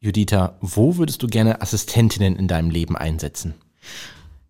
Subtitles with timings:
[0.00, 3.54] Judita, wo würdest du gerne Assistentinnen in deinem Leben einsetzen?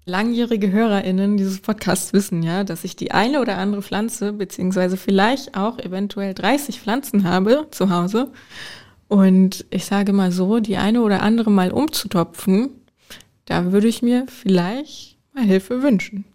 [0.05, 5.57] Langjährige HörerInnen dieses Podcasts wissen ja, dass ich die eine oder andere Pflanze, beziehungsweise vielleicht
[5.57, 8.31] auch eventuell 30 Pflanzen habe zu Hause.
[9.09, 12.71] Und ich sage mal so, die eine oder andere mal umzutopfen,
[13.47, 16.27] da würde ich mir vielleicht mal Hilfe wünschen.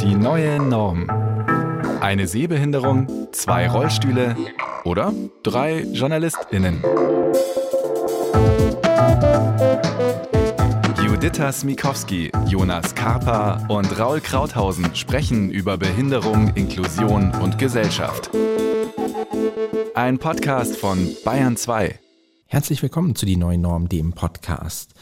[0.00, 1.27] Die neue Norm.
[2.00, 4.36] Eine Sehbehinderung, zwei Rollstühle
[4.84, 5.12] oder
[5.42, 6.82] drei JournalistInnen.
[11.02, 18.30] Judith Smikowski, Jonas Karpa und Raul Krauthausen sprechen über Behinderung, Inklusion und Gesellschaft.
[19.94, 21.98] Ein Podcast von Bayern 2.
[22.46, 24.94] Herzlich willkommen zu Die Neue Norm, dem Podcast.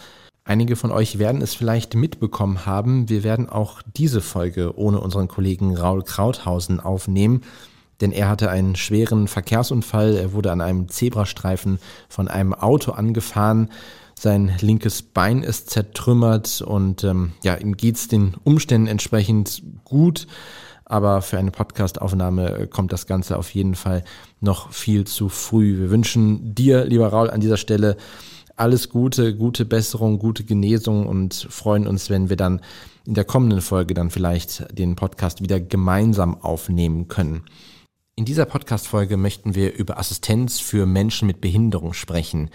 [0.48, 3.08] Einige von euch werden es vielleicht mitbekommen haben.
[3.08, 7.42] Wir werden auch diese Folge ohne unseren Kollegen Raul Krauthausen aufnehmen,
[8.00, 10.14] denn er hatte einen schweren Verkehrsunfall.
[10.14, 13.72] Er wurde an einem Zebrastreifen von einem Auto angefahren.
[14.16, 20.28] Sein linkes Bein ist zertrümmert und ähm, ja, ihm geht's den Umständen entsprechend gut
[20.88, 24.04] aber für eine Podcastaufnahme äh, kommt das Ganze auf jeden Fall
[24.40, 25.80] noch viel zu früh.
[25.80, 27.96] Wir wünschen dir, lieber Raul, an dieser Stelle
[28.56, 32.60] alles Gute, gute Besserung, gute Genesung und freuen uns, wenn wir dann
[33.04, 37.44] in der kommenden Folge dann vielleicht den Podcast wieder gemeinsam aufnehmen können.
[38.16, 42.50] In dieser Podcast-Folge möchten wir über Assistenz für Menschen mit Behinderung sprechen.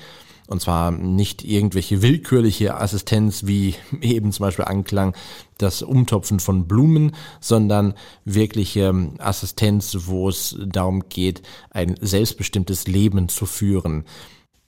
[0.47, 5.15] Und zwar nicht irgendwelche willkürliche Assistenz, wie eben zum Beispiel anklang,
[5.59, 7.93] das Umtopfen von Blumen, sondern
[8.25, 14.03] wirkliche Assistenz, wo es darum geht, ein selbstbestimmtes Leben zu führen.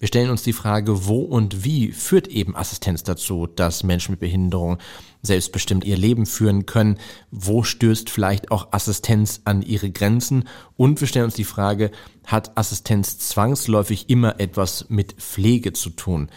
[0.03, 4.19] Wir stellen uns die Frage, wo und wie führt eben Assistenz dazu, dass Menschen mit
[4.19, 4.77] Behinderung
[5.21, 6.97] selbstbestimmt ihr Leben führen können?
[7.31, 10.43] Wo stößt vielleicht auch Assistenz an ihre Grenzen?
[10.75, 11.89] Und wir stellen uns die Frage,
[12.25, 16.27] hat Assistenz zwangsläufig immer etwas mit Pflege zu tun?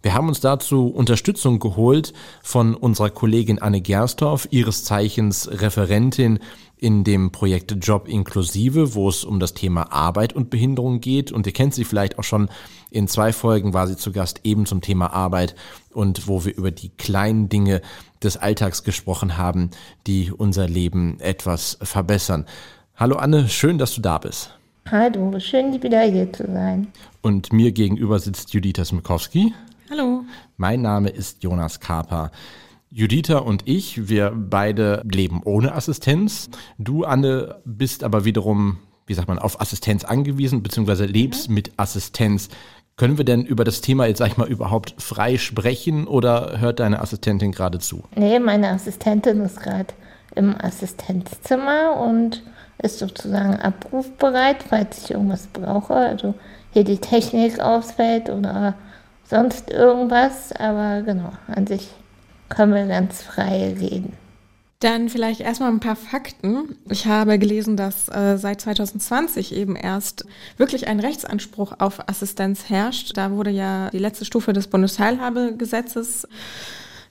[0.00, 2.12] Wir haben uns dazu Unterstützung geholt
[2.44, 6.38] von unserer Kollegin Anne Gerstorf, ihres Zeichens Referentin
[6.78, 11.32] in dem Projekt Job Inklusive, wo es um das Thema Arbeit und Behinderung geht.
[11.32, 12.48] Und ihr kennt sie vielleicht auch schon.
[12.90, 15.54] In zwei Folgen war sie zu Gast eben zum Thema Arbeit
[15.92, 17.82] und wo wir über die kleinen Dinge
[18.22, 19.70] des Alltags gesprochen haben,
[20.06, 22.46] die unser Leben etwas verbessern.
[22.96, 24.54] Hallo Anne, schön, dass du da bist.
[24.90, 26.88] Hallo, schön wieder hier zu sein.
[27.20, 29.52] Und mir gegenüber sitzt Judita Smikowski.
[29.90, 30.24] Hallo.
[30.56, 32.30] Mein Name ist Jonas Karper.
[32.90, 36.48] Judita und ich, wir beide leben ohne Assistenz.
[36.78, 41.54] Du, Anne, bist aber wiederum, wie sagt man, auf Assistenz angewiesen, beziehungsweise lebst mhm.
[41.54, 42.48] mit Assistenz.
[42.96, 46.80] Können wir denn über das Thema jetzt, sag ich mal, überhaupt frei sprechen oder hört
[46.80, 48.04] deine Assistentin gerade zu?
[48.16, 49.94] Nee, meine Assistentin ist gerade
[50.34, 52.42] im Assistenzzimmer und
[52.82, 55.94] ist sozusagen abrufbereit, falls ich irgendwas brauche.
[55.94, 56.34] Also
[56.72, 58.74] hier die Technik ausfällt oder
[59.24, 61.88] sonst irgendwas, aber genau, an sich
[62.48, 64.12] können wir ganz frei reden.
[64.80, 66.76] Dann vielleicht erstmal ein paar Fakten.
[66.88, 70.24] Ich habe gelesen, dass äh, seit 2020 eben erst
[70.56, 73.16] wirklich ein Rechtsanspruch auf Assistenz herrscht.
[73.16, 76.28] Da wurde ja die letzte Stufe des Bundesteilhabegesetzes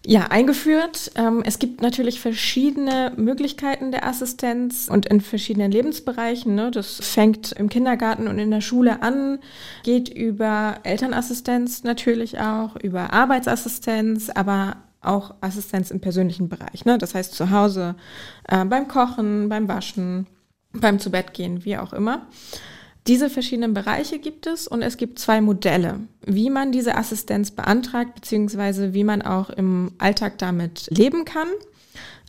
[0.06, 1.12] ja, eingeführt.
[1.16, 6.56] Ähm, es gibt natürlich verschiedene Möglichkeiten der Assistenz und in verschiedenen Lebensbereichen.
[6.56, 6.72] Ne?
[6.72, 9.40] Das fängt im Kindergarten und in der Schule an,
[9.84, 16.86] geht über Elternassistenz natürlich auch, über Arbeitsassistenz, aber auch Assistenz im persönlichen Bereich.
[16.86, 16.98] Ne?
[16.98, 17.96] Das heißt zu Hause
[18.48, 20.28] äh, beim Kochen, beim Waschen,
[20.74, 22.28] beim Zubettgehen, wie auch immer.
[23.08, 28.16] Diese verschiedenen Bereiche gibt es und es gibt zwei Modelle, wie man diese Assistenz beantragt,
[28.16, 31.48] beziehungsweise wie man auch im Alltag damit leben kann.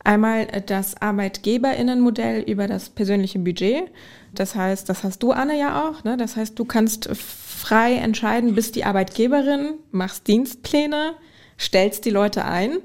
[0.04, 3.90] Einmal das Arbeitgeberinnenmodell über das persönliche Budget.
[4.32, 6.04] Das heißt, das hast du, Anne, ja auch.
[6.04, 6.16] Ne?
[6.16, 11.14] Das heißt, du kannst frei entscheiden, bist die Arbeitgeberin, machst Dienstpläne,
[11.58, 12.78] stellst die Leute ein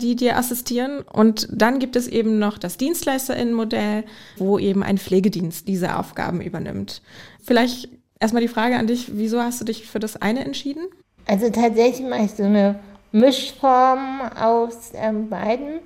[0.00, 1.00] die dir assistieren.
[1.00, 4.04] Und dann gibt es eben noch das Dienstleisterinnenmodell,
[4.36, 7.02] wo eben ein Pflegedienst diese Aufgaben übernimmt.
[7.42, 7.88] Vielleicht
[8.20, 10.84] erstmal die Frage an dich, wieso hast du dich für das eine entschieden?
[11.26, 12.78] Also tatsächlich mache ich so eine
[13.12, 15.80] Mischform aus ähm, beiden,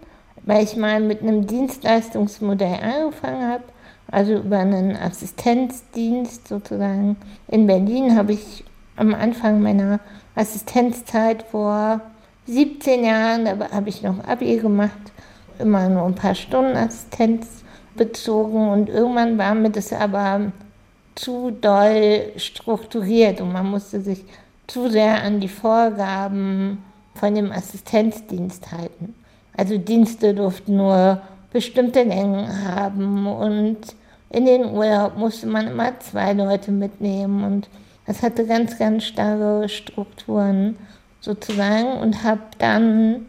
[0.45, 3.65] weil ich mal mit einem Dienstleistungsmodell angefangen habe.
[4.09, 7.17] Also über einen Assistenzdienst sozusagen.
[7.49, 9.99] In Berlin habe ich am Anfang meiner
[10.37, 12.01] Assistenzzeit vor
[12.47, 14.93] 17 Jahren, da habe ich noch Abi gemacht,
[15.59, 17.65] immer nur ein paar Stunden Assistenz
[17.97, 20.53] bezogen und irgendwann war mir das aber
[21.15, 24.25] zu doll strukturiert und man musste sich
[24.67, 26.85] zu sehr an die Vorgaben
[27.15, 29.15] von dem Assistenzdienst halten.
[29.57, 31.23] Also Dienste durften nur
[31.53, 33.79] bestimmte Längen haben und
[34.31, 37.69] in den Urlaub musste man immer zwei Leute mitnehmen und
[38.07, 40.77] das hatte ganz, ganz starre Strukturen
[41.27, 43.27] sozusagen und habe dann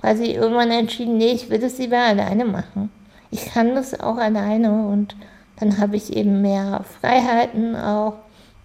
[0.00, 2.90] quasi irgendwann entschieden, nee, ich will das lieber alleine machen.
[3.30, 5.14] Ich kann das auch alleine und
[5.58, 8.14] dann habe ich eben mehr Freiheiten auch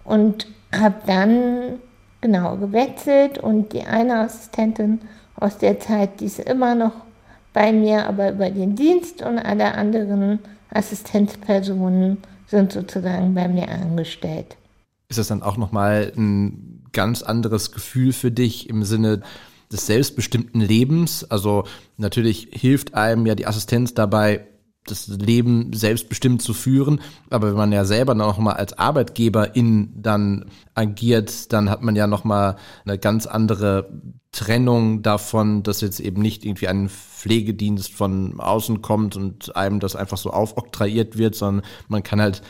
[0.06, 1.80] und habe dann
[2.22, 5.02] genau gewechselt und die eine Assistentin
[5.36, 6.94] aus der Zeit, die ist immer noch
[7.54, 10.40] bei mir, aber über den Dienst und alle anderen
[10.70, 12.18] Assistenzpersonen
[12.48, 14.58] sind sozusagen bei mir angestellt.
[15.10, 19.22] Ist das dann auch nochmal ein ganz anderes Gefühl für dich im Sinne
[19.72, 21.24] des selbstbestimmten Lebens?
[21.24, 21.66] Also
[21.98, 24.48] natürlich hilft einem ja die Assistenz dabei,
[24.86, 27.02] das Leben selbstbestimmt zu führen.
[27.30, 32.08] Aber wenn man ja selber noch mal als Arbeitgeberin dann agiert, dann hat man ja
[32.08, 32.56] noch mal
[32.86, 33.90] eine ganz andere
[34.32, 39.96] Trennung davon, dass jetzt eben nicht irgendwie ein Pflegedienst von außen kommt und einem das
[39.96, 42.42] einfach so aufoktroyiert wird, sondern man kann halt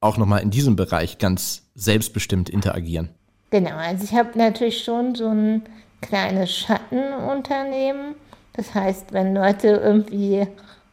[0.00, 3.10] auch noch mal in diesem Bereich ganz selbstbestimmt interagieren.
[3.50, 5.62] Genau, also ich habe natürlich schon so ein
[6.02, 8.14] kleines Schattenunternehmen.
[8.52, 10.46] Das heißt, wenn Leute irgendwie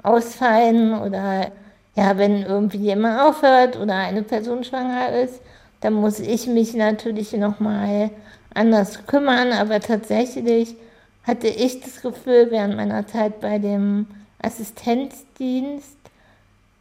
[0.03, 1.51] ausfallen oder
[1.95, 5.41] ja, wenn irgendwie jemand aufhört oder eine Person schwanger ist,
[5.81, 8.11] dann muss ich mich natürlich nochmal
[8.53, 9.51] anders kümmern.
[9.51, 10.75] Aber tatsächlich
[11.23, 14.07] hatte ich das Gefühl während meiner Zeit bei dem
[14.41, 15.97] Assistenzdienst,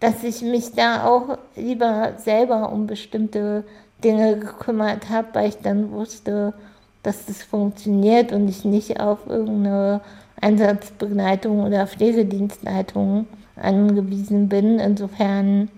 [0.01, 3.65] dass ich mich da auch lieber selber um bestimmte
[4.03, 6.55] Dinge gekümmert habe, weil ich dann wusste,
[7.03, 10.01] dass das funktioniert und ich nicht auf irgendeine
[10.41, 13.27] Einsatzbegleitung oder Pflegedienstleitung
[13.57, 14.79] angewiesen bin.
[14.79, 15.71] Insofern,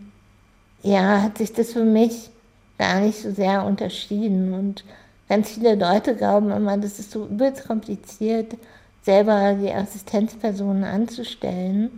[0.82, 2.30] ja, hat sich das für mich
[2.78, 4.54] gar nicht so sehr unterschieden.
[4.54, 4.84] Und
[5.28, 8.56] ganz viele Leute glauben immer, das ist so übelst kompliziert,
[9.02, 11.90] selber die Assistenzpersonen anzustellen.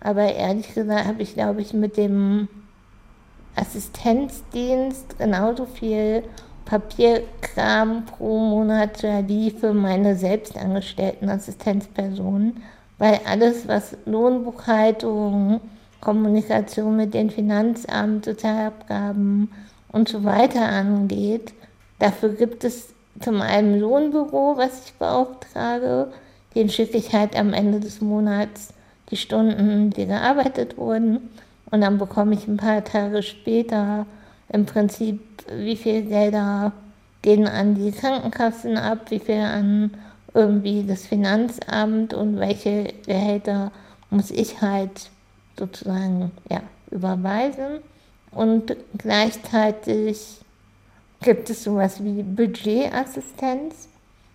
[0.00, 2.48] Aber ehrlich gesagt habe ich, glaube ich, mit dem
[3.58, 6.22] Assistenzdienst genauso viel
[6.64, 12.62] Papierkram pro Monat wie für meine selbstangestellten Assistenzpersonen,
[12.98, 15.60] weil alles, was Lohnbuchhaltung,
[16.00, 19.50] Kommunikation mit dem Finanzamt, Sozialabgaben
[19.90, 21.54] und so weiter angeht,
[21.98, 22.88] dafür gibt es
[23.20, 26.12] zum einen Lohnbüro, was ich beauftrage,
[26.54, 28.74] den schicke ich halt am Ende des Monats
[29.10, 31.30] die Stunden, die gearbeitet wurden.
[31.70, 34.06] Und dann bekomme ich ein paar Tage später
[34.48, 35.20] im Prinzip,
[35.52, 36.72] wie viel Gelder
[37.22, 39.90] gehen an die Krankenkassen ab, wie viel an
[40.34, 43.72] irgendwie das Finanzamt und welche Gehälter
[44.10, 45.10] muss ich halt
[45.58, 47.80] sozusagen ja, überweisen.
[48.30, 50.38] Und gleichzeitig
[51.20, 53.88] gibt es sowas wie Budgetassistenz.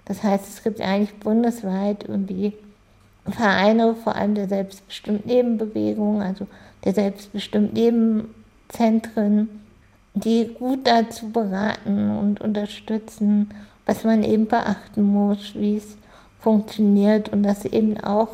[0.05, 2.53] Das heißt, es gibt eigentlich bundesweit irgendwie
[3.29, 6.47] Vereine, vor allem der selbstbestimmt Nebenbewegung, also
[6.83, 9.49] der selbstbestimmt Nebenzentren,
[10.13, 13.49] die gut dazu beraten und unterstützen,
[13.85, 15.97] was man eben beachten muss, wie es
[16.39, 18.29] funktioniert und das eben auch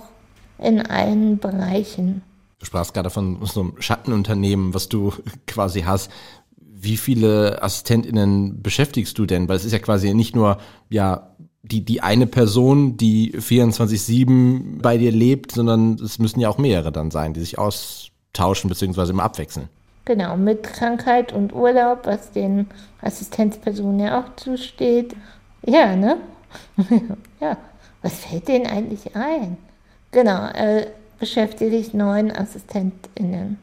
[0.57, 2.21] in allen Bereichen.
[2.59, 5.13] Du sprachst gerade von so einem Schattenunternehmen, was du
[5.47, 6.11] quasi hast.
[6.57, 9.47] Wie viele AssistentInnen beschäftigst du denn?
[9.47, 10.57] Weil es ist ja quasi nicht nur,
[10.89, 16.57] ja, die, die eine Person, die 24-7 bei dir lebt, sondern es müssen ja auch
[16.57, 19.09] mehrere dann sein, die sich austauschen bzw.
[19.09, 19.69] immer abwechseln.
[20.05, 22.67] Genau, mit Krankheit und Urlaub, was den
[23.01, 25.15] Assistenzpersonen ja auch zusteht.
[25.65, 26.17] Ja, ne?
[27.39, 27.57] ja,
[28.01, 29.57] was fällt denen eigentlich ein?
[30.11, 30.87] Genau, äh,
[31.19, 33.59] beschäftige ich neun AssistentInnen.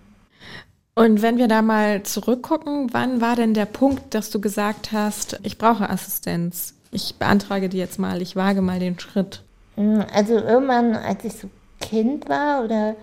[0.94, 5.40] Und wenn wir da mal zurückgucken, wann war denn der Punkt, dass du gesagt hast,
[5.42, 6.75] ich brauche Assistenz?
[6.96, 9.42] Ich beantrage die jetzt mal, ich wage mal den Schritt.
[9.74, 12.96] Hm, also irgendwann, als ich so Kind war oder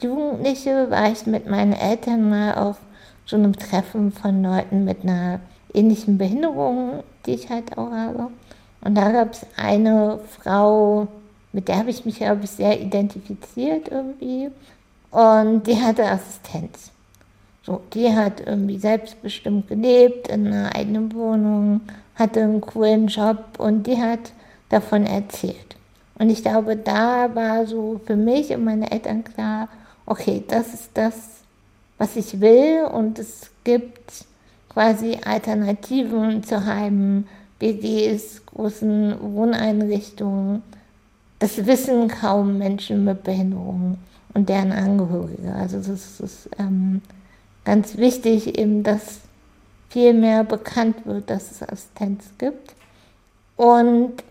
[0.00, 2.78] Jugendliche, war ich mit meinen Eltern mal auf
[3.26, 5.40] so einem Treffen von Leuten mit einer
[5.74, 8.30] ähnlichen Behinderung, die ich halt auch habe.
[8.80, 11.06] Und da gab es eine Frau,
[11.52, 14.48] mit der habe ich mich, glaube ich, sehr identifiziert irgendwie.
[15.10, 16.92] Und die hatte Assistenz.
[17.64, 21.80] So, die hat irgendwie selbstbestimmt gelebt in einer eigenen Wohnung,
[22.14, 24.32] hatte einen coolen Job und die hat
[24.68, 25.76] davon erzählt.
[26.18, 29.68] Und ich glaube, da war so für mich und meine Eltern klar,
[30.04, 31.14] okay, das ist das,
[31.96, 34.26] was ich will und es gibt
[34.68, 37.26] quasi Alternativen zu Heimen,
[37.60, 40.62] WGs, großen Wohneinrichtungen.
[41.38, 43.98] Das wissen kaum Menschen mit Behinderungen
[44.34, 45.54] und deren Angehörige.
[45.54, 47.00] Also das ist ähm,
[47.64, 49.20] ganz wichtig, eben, dass
[49.90, 52.74] viel mehr bekannt wird, dass es Assistenz gibt.
[53.56, 54.22] Und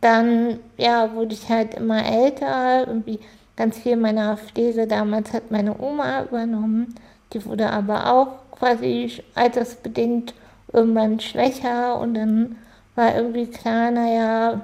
[0.00, 3.20] dann ja, wurde ich halt immer älter, irgendwie
[3.56, 6.94] ganz viel meiner Pflege damals hat meine Oma übernommen,
[7.32, 10.34] Die wurde aber auch quasi altersbedingt
[10.72, 11.98] irgendwann schwächer.
[12.00, 12.56] Und dann
[12.94, 14.60] war irgendwie klar, naja,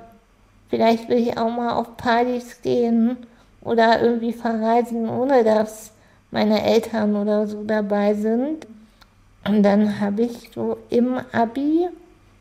[0.69, 3.17] vielleicht will ich auch mal auf Partys gehen
[3.63, 5.93] oder irgendwie verreisen, ohne dass
[6.31, 8.67] meine Eltern oder so dabei sind.
[9.47, 11.89] Und dann habe ich so im Abi,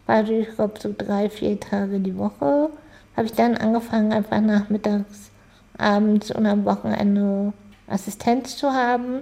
[0.06, 2.70] also ich glaube so drei, vier Tage die Woche,
[3.16, 5.32] habe ich dann angefangen, einfach nachmittags,
[5.78, 7.54] abends und am Wochenende
[7.88, 9.22] Assistenz zu haben.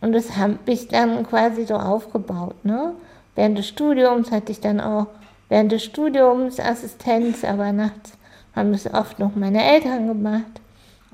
[0.00, 2.64] Und das habe ich dann quasi so aufgebaut.
[2.64, 2.92] Ne?
[3.34, 5.06] Während des Studiums hatte ich dann auch
[5.48, 8.12] während des Studiums Assistenz, aber nachts
[8.54, 10.60] haben es oft noch meine Eltern gemacht.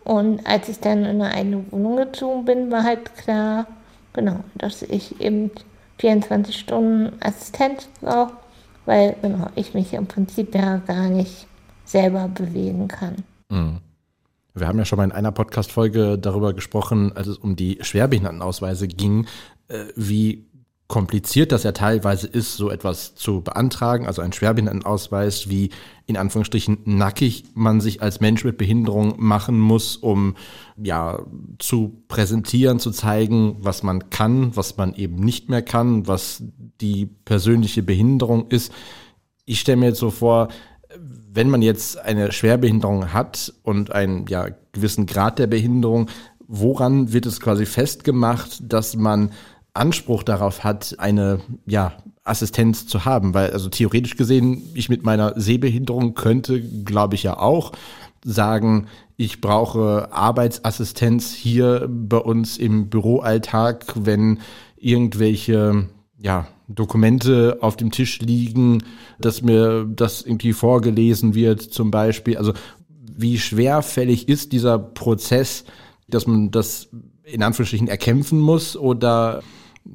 [0.05, 3.67] Und als ich dann in eine eigene Wohnung gezogen bin, war halt klar,
[4.13, 5.51] genau, dass ich eben
[5.99, 8.33] 24 Stunden Assistenz brauche,
[8.87, 11.47] weil genau, ich mich im Prinzip ja gar nicht
[11.85, 13.17] selber bewegen kann.
[13.51, 13.79] Mhm.
[14.55, 18.89] Wir haben ja schon mal in einer Podcast-Folge darüber gesprochen, als es um die Schwerbehindertenausweise
[18.89, 19.27] ging,
[19.69, 20.47] äh, wie
[20.91, 25.71] kompliziert das ja teilweise ist, so etwas zu beantragen, also ein Schwerbehindertenausweis, wie
[26.07, 30.35] in Anführungsstrichen nackig man sich als Mensch mit Behinderung machen muss, um
[30.77, 31.21] ja
[31.61, 36.43] zu präsentieren, zu zeigen, was man kann, was man eben nicht mehr kann, was
[36.81, 38.73] die persönliche Behinderung ist.
[39.45, 40.49] Ich stelle mir jetzt so vor,
[41.33, 46.09] wenn man jetzt eine Schwerbehinderung hat und einen ja, gewissen Grad der Behinderung,
[46.49, 49.31] woran wird es quasi festgemacht, dass man
[49.81, 53.35] Anspruch darauf hat, eine ja, Assistenz zu haben.
[53.35, 57.73] Weil, also theoretisch gesehen, ich mit meiner Sehbehinderung könnte, glaube ich ja auch,
[58.23, 64.41] sagen, ich brauche Arbeitsassistenz hier bei uns im Büroalltag, wenn
[64.77, 68.83] irgendwelche ja, Dokumente auf dem Tisch liegen,
[69.19, 72.37] dass mir das irgendwie vorgelesen wird, zum Beispiel.
[72.37, 72.53] Also
[73.17, 75.65] wie schwerfällig ist dieser Prozess,
[76.09, 76.89] dass man das
[77.25, 79.43] in Anführungsstrichen erkämpfen muss oder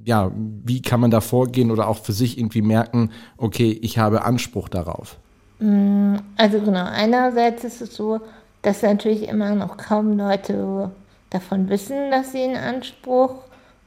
[0.04, 4.24] ja, wie kann man da vorgehen oder auch für sich irgendwie merken, okay, ich habe
[4.24, 5.18] Anspruch darauf?
[5.60, 8.20] Mm, also genau, einerseits ist es so,
[8.62, 10.92] dass natürlich immer noch kaum Leute
[11.30, 13.36] davon wissen, dass sie einen Anspruch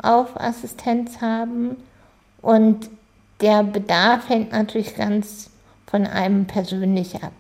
[0.01, 1.77] auf Assistenz haben.
[2.41, 2.89] Und
[3.41, 5.51] der Bedarf hängt natürlich ganz
[5.87, 7.33] von einem persönlich ab.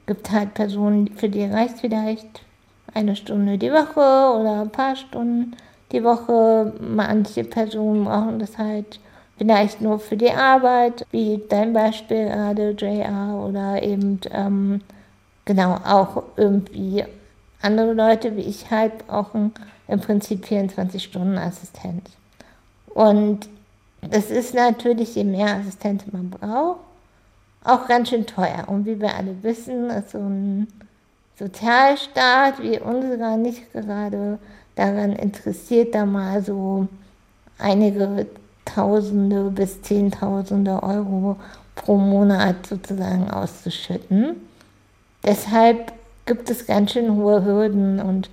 [0.00, 2.42] Es gibt halt Personen, für die reicht vielleicht
[2.94, 5.56] eine Stunde die Woche oder ein paar Stunden
[5.92, 6.72] die Woche.
[6.80, 9.00] Manche Personen brauchen das halt
[9.38, 14.80] vielleicht nur für die Arbeit, wie dein Beispiel gerade, JR, oder eben ähm,
[15.44, 17.04] genau auch irgendwie
[17.62, 19.52] andere Leute wie ich halt brauchen
[19.88, 22.10] im Prinzip 24 Stunden Assistenz.
[22.88, 23.48] Und
[24.00, 26.80] das ist natürlich, je mehr Assistenz man braucht,
[27.64, 28.64] auch ganz schön teuer.
[28.68, 30.68] Und wie wir alle wissen, ist so ein
[31.38, 34.38] Sozialstaat wie unserer nicht gerade
[34.76, 36.86] daran interessiert, da mal so
[37.58, 38.26] einige
[38.64, 41.36] Tausende bis Zehntausende Euro
[41.76, 44.36] pro Monat sozusagen auszuschütten.
[45.24, 45.92] Deshalb
[46.26, 48.28] gibt es ganz schön hohe Hürden und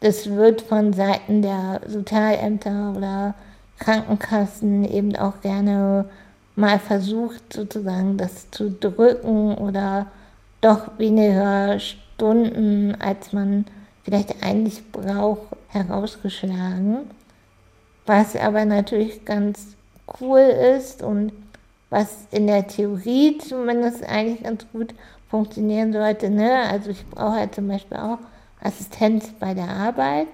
[0.00, 3.34] das wird von Seiten der Sozialämter oder
[3.78, 6.04] Krankenkassen eben auch gerne
[6.54, 10.06] mal versucht, sozusagen das zu drücken oder
[10.60, 13.64] doch weniger Stunden, als man
[14.06, 17.10] vielleicht eigentlich braucht, herausgeschlagen.
[18.06, 19.74] Was aber natürlich ganz
[20.20, 21.32] cool ist und
[21.90, 24.94] was in der Theorie zumindest eigentlich ganz gut
[25.28, 26.30] funktionieren sollte.
[26.30, 26.62] Ne?
[26.70, 28.18] Also ich brauche halt zum Beispiel auch
[28.62, 30.28] Assistenz bei der Arbeit.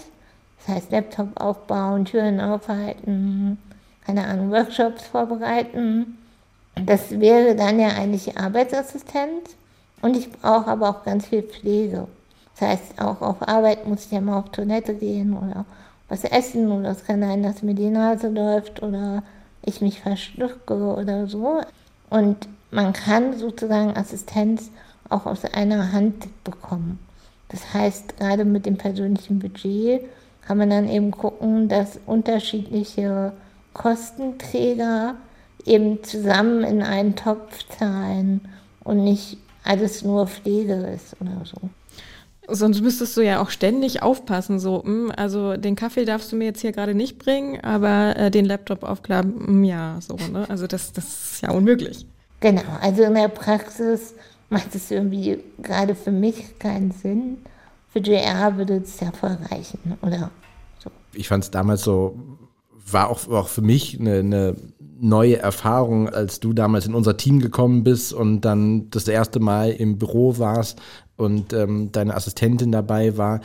[0.59, 3.59] Das heißt Laptop aufbauen, Türen aufhalten,
[4.07, 6.19] keine Ahnung, Workshops vorbereiten.
[6.75, 9.57] Das wäre dann ja eigentlich Arbeitsassistent.
[10.03, 12.07] Und ich brauche aber auch ganz viel Pflege.
[12.63, 15.65] Das heißt, auch auf Arbeit muss ich ja mal auf Toilette gehen oder
[16.09, 19.25] was essen oder es kann sein, dass mir die Nase läuft oder
[19.63, 21.61] ich mich verschlucke oder so.
[22.09, 24.71] Und man kann sozusagen Assistenz
[25.09, 27.01] auch aus einer Hand bekommen.
[27.49, 30.03] Das heißt, gerade mit dem persönlichen Budget
[30.47, 33.33] kann man dann eben gucken, dass unterschiedliche
[33.73, 35.17] Kostenträger
[35.67, 38.41] eben zusammen in einen Topf zahlen
[38.85, 41.71] und nicht alles nur Pflege ist oder so.
[42.49, 46.47] Sonst müsstest du ja auch ständig aufpassen, so, hm, also den Kaffee darfst du mir
[46.47, 50.47] jetzt hier gerade nicht bringen, aber äh, den Laptop aufklappen, hm, ja, so, ne?
[50.49, 52.05] Also das, das ist ja unmöglich.
[52.41, 54.15] Genau, also in der Praxis
[54.51, 57.39] macht es irgendwie gerade für mich keinen Sinn.
[57.93, 60.31] Für JR würde es ja voll reichen, oder?
[60.83, 60.91] So.
[61.13, 62.19] Ich fand es damals so,
[62.91, 64.57] war auch, auch für mich eine, eine
[65.01, 69.71] neue Erfahrung, als du damals in unser Team gekommen bist und dann das erste Mal
[69.71, 70.81] im Büro warst
[71.17, 73.41] und ähm, deine Assistentin dabei war.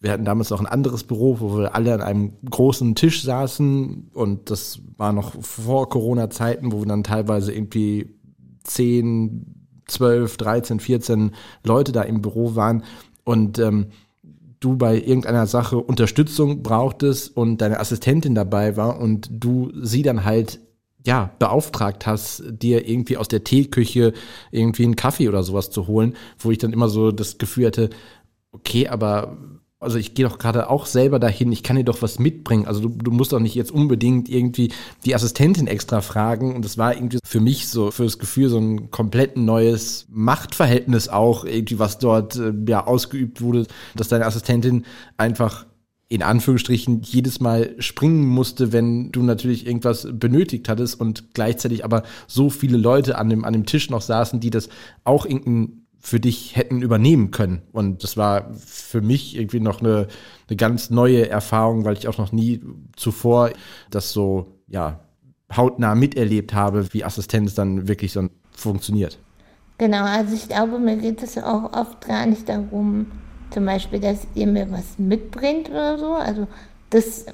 [0.00, 4.10] wir hatten damals noch ein anderes Büro, wo wir alle an einem großen Tisch saßen
[4.12, 8.14] und das war noch vor Corona-Zeiten, wo wir dann teilweise irgendwie
[8.64, 9.54] 10,
[9.86, 11.30] 12, 13, 14
[11.64, 12.84] Leute da im Büro waren
[13.24, 13.86] und ähm,
[14.60, 20.24] du bei irgendeiner Sache Unterstützung brauchtest und deine Assistentin dabei war und du sie dann
[20.24, 20.60] halt
[21.06, 24.12] ja, beauftragt hast, dir irgendwie aus der Teeküche
[24.50, 27.90] irgendwie einen Kaffee oder sowas zu holen, wo ich dann immer so das Gefühl hatte,
[28.52, 29.38] okay, aber
[29.78, 32.66] also ich gehe doch gerade auch selber dahin, ich kann dir doch was mitbringen.
[32.66, 34.72] Also du, du musst doch nicht jetzt unbedingt irgendwie
[35.04, 36.54] die Assistentin extra fragen.
[36.56, 41.08] Und das war irgendwie für mich so, für das Gefühl, so ein komplett neues Machtverhältnis
[41.08, 44.86] auch, irgendwie, was dort äh, ja ausgeübt wurde, dass deine Assistentin
[45.18, 45.66] einfach
[46.08, 52.04] in Anführungsstrichen jedes Mal springen musste, wenn du natürlich irgendwas benötigt hattest und gleichzeitig aber
[52.28, 54.68] so viele Leute an dem, an dem Tisch noch saßen, die das
[55.04, 57.62] auch irgendein für dich hätten übernehmen können.
[57.72, 60.06] Und das war für mich irgendwie noch eine,
[60.48, 62.60] eine ganz neue Erfahrung, weil ich auch noch nie
[62.94, 63.50] zuvor
[63.90, 65.00] das so, ja,
[65.54, 69.18] hautnah miterlebt habe, wie Assistenz dann wirklich so funktioniert.
[69.78, 73.06] Genau, also ich glaube, mir geht es auch oft gar nicht darum,
[73.50, 76.14] zum Beispiel, dass ihr mir was mitbringt oder so.
[76.14, 76.46] Also
[76.90, 77.26] das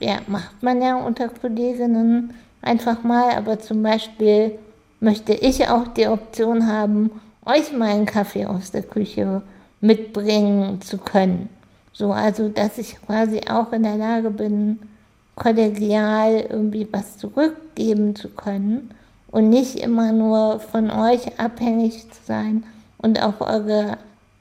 [0.00, 4.58] ja, macht man ja unter Kolleginnen einfach mal, aber zum Beispiel
[5.00, 7.10] möchte ich auch die Option haben,
[7.44, 9.42] euch mal einen Kaffee aus der Küche
[9.80, 11.48] mitbringen zu können.
[11.92, 14.80] So, also, dass ich quasi auch in der Lage bin,
[15.34, 18.90] kollegial irgendwie was zurückgeben zu können
[19.30, 22.64] und nicht immer nur von euch abhängig zu sein
[22.98, 23.98] und auf eure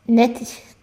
[0.08, 0.75] Nettigkeit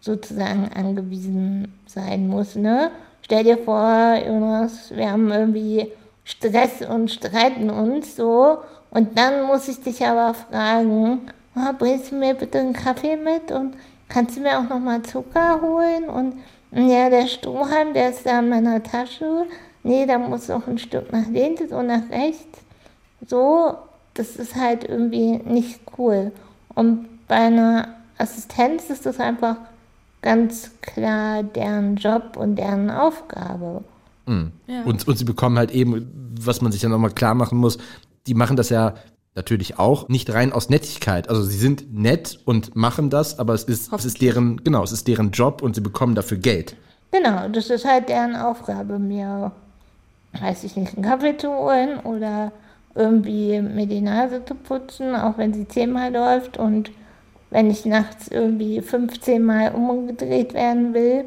[0.00, 2.54] sozusagen angewiesen sein muss.
[2.54, 2.90] Ne?
[3.22, 5.92] Stell dir vor, Jonas, wir haben irgendwie
[6.24, 8.58] Stress und streiten uns so
[8.90, 13.50] und dann muss ich dich aber fragen, oh, bringst du mir bitte einen Kaffee mit
[13.50, 13.74] und
[14.08, 16.08] kannst du mir auch nochmal Zucker holen?
[16.08, 16.34] Und
[16.72, 19.46] ja, der Strohhalm, der ist da in meiner Tasche.
[19.82, 22.60] Nee, da muss auch ein Stück nach links und nach rechts.
[23.26, 23.74] So,
[24.14, 26.32] das ist halt irgendwie nicht cool.
[26.74, 29.56] Und bei einer Assistenz ist das einfach
[30.22, 33.84] ganz klar deren Job und deren Aufgabe.
[34.26, 34.52] Mhm.
[34.66, 34.82] Ja.
[34.82, 37.78] Und, und sie bekommen halt eben, was man sich ja nochmal klar machen muss,
[38.26, 38.94] die machen das ja
[39.34, 41.28] natürlich auch nicht rein aus Nettigkeit.
[41.28, 44.92] Also sie sind nett und machen das, aber es ist, es ist deren, genau, es
[44.92, 46.76] ist deren Job und sie bekommen dafür Geld.
[47.12, 49.52] Genau, das ist halt deren Aufgabe, mir,
[50.38, 52.52] weiß ich nicht, einen Kaffee zu holen oder
[52.94, 56.90] irgendwie mir die Nase zu putzen, auch wenn sie zehnmal läuft und
[57.50, 61.24] wenn ich nachts irgendwie 15 Mal umgedreht werden will,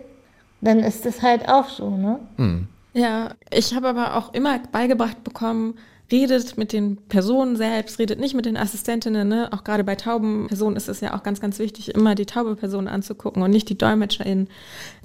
[0.61, 2.19] dann ist das halt auch so, ne?
[2.37, 2.67] Mhm.
[2.93, 5.75] Ja, ich habe aber auch immer beigebracht bekommen,
[6.11, 9.27] redet mit den Personen selbst, redet nicht mit den Assistentinnen.
[9.27, 9.49] Ne?
[9.51, 12.55] Auch gerade bei tauben Personen ist es ja auch ganz, ganz wichtig, immer die taube
[12.55, 14.49] Person anzugucken und nicht die DolmetscherInnen.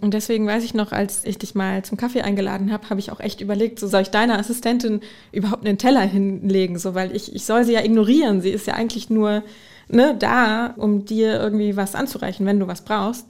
[0.01, 3.13] Und deswegen weiß ich noch, als ich dich mal zum Kaffee eingeladen habe, habe ich
[3.13, 5.01] auch echt überlegt, so soll ich deiner Assistentin
[5.33, 8.41] überhaupt einen Teller hinlegen, so weil ich, ich soll sie ja ignorieren.
[8.41, 9.45] Sie ist ja eigentlich nur
[9.89, 13.27] ne, da, um dir irgendwie was anzureichen, wenn du was brauchst.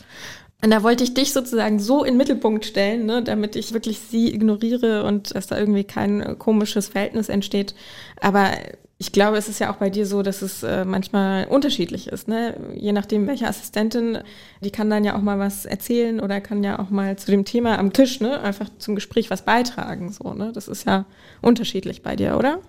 [0.62, 3.98] Und da wollte ich dich sozusagen so in den Mittelpunkt stellen, ne, damit ich wirklich
[3.98, 7.74] sie ignoriere und dass da irgendwie kein äh, komisches Verhältnis entsteht.
[8.20, 8.52] Aber
[8.98, 12.28] ich glaube, es ist ja auch bei dir so, dass es äh, manchmal unterschiedlich ist.
[12.28, 12.56] Ne?
[12.74, 14.18] Je nachdem, welche Assistentin,
[14.62, 17.44] die kann dann ja auch mal was erzählen oder kann ja auch mal zu dem
[17.44, 20.10] Thema am Tisch ne, einfach zum Gespräch was beitragen.
[20.10, 20.50] So, ne?
[20.54, 21.04] Das ist ja
[21.42, 22.60] unterschiedlich bei dir, oder?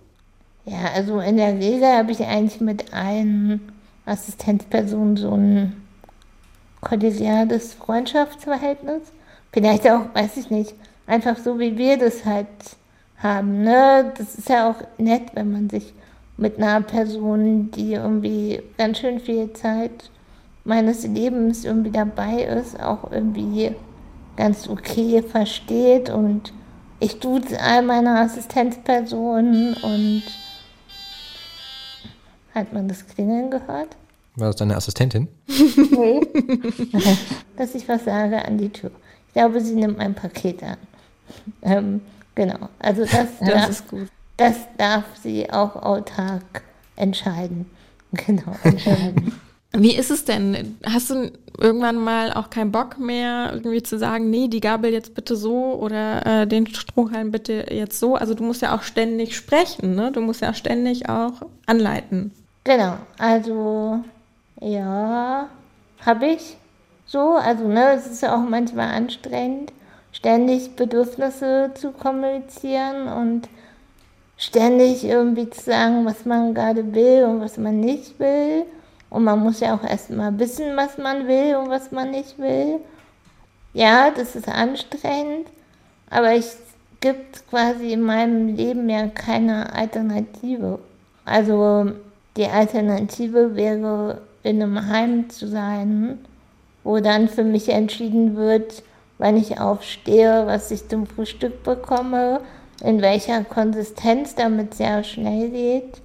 [0.65, 3.61] Ja, also in der Regel habe ich eigentlich mit allen
[4.07, 5.75] Assistenzpersonen so ein
[6.81, 9.01] kollegiales Freundschaftsverhältnis.
[9.51, 10.73] Vielleicht auch, weiß ich nicht,
[11.05, 12.47] einfach so wie wir das halt
[13.17, 13.63] haben.
[13.63, 14.13] Ne?
[14.17, 15.93] Das ist ja auch nett, wenn man sich
[16.37, 20.11] mit einer Person, die irgendwie ganz schön viel Zeit
[20.63, 23.71] meines Lebens irgendwie dabei ist, auch irgendwie
[24.35, 26.53] ganz okay versteht und
[26.99, 30.23] ich tue all meine Assistenzpersonen und
[32.57, 33.95] hat man das Klingeln gehört?
[34.35, 35.27] War das deine Assistentin?
[35.47, 36.21] Nee.
[37.57, 38.91] Dass ich was sage an die Tür.
[39.27, 40.77] Ich glaube, sie nimmt mein Paket an.
[41.61, 42.01] Ähm,
[42.35, 42.69] genau.
[42.79, 44.07] Also das, das darf, ist gut.
[44.37, 46.63] Das darf sie auch autark
[46.95, 47.65] entscheiden.
[48.13, 49.33] Genau, entscheiden.
[49.73, 50.77] Wie ist es denn?
[50.85, 55.13] Hast du irgendwann mal auch keinen Bock mehr, irgendwie zu sagen, nee, die Gabel jetzt
[55.13, 58.15] bitte so oder äh, den Strohhalm bitte jetzt so?
[58.15, 60.11] Also du musst ja auch ständig sprechen, ne?
[60.11, 62.31] Du musst ja ständig auch anleiten.
[62.67, 64.03] Genau, also
[64.59, 65.47] ja,
[66.05, 66.57] habe ich
[67.05, 67.35] so.
[67.35, 69.71] Also, ne, es ist ja auch manchmal anstrengend,
[70.11, 73.47] ständig Bedürfnisse zu kommunizieren und
[74.35, 78.65] ständig irgendwie zu sagen, was man gerade will und was man nicht will.
[79.09, 82.81] Und man muss ja auch erstmal wissen, was man will und was man nicht will.
[83.73, 85.47] ja, das ist anstrengend,
[86.09, 86.57] aber es
[86.99, 90.79] gibt quasi in meinem Leben ja keine Alternative.
[91.25, 91.93] Also
[92.37, 96.19] die Alternative wäre, in einem Heim zu sein,
[96.83, 98.83] wo dann für mich entschieden wird,
[99.17, 102.41] wann ich aufstehe, was ich zum Frühstück bekomme,
[102.83, 106.01] in welcher Konsistenz damit sehr schnell geht,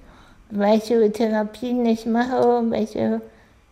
[0.49, 3.21] welche Therapien ich mache, welche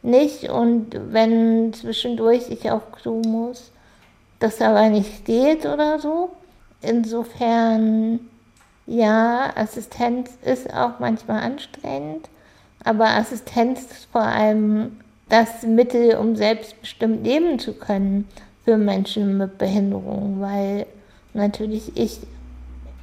[0.04, 3.72] nicht und wenn zwischendurch ich auf Klo muss,
[4.40, 6.30] das aber nicht geht oder so.
[6.82, 8.20] Insofern,
[8.88, 12.30] ja, Assistenz ist auch manchmal anstrengend,
[12.84, 14.98] aber Assistenz ist vor allem
[15.30, 18.28] das Mittel, um selbstbestimmt leben zu können
[18.66, 20.86] für Menschen mit Behinderung, weil
[21.34, 22.20] natürlich ich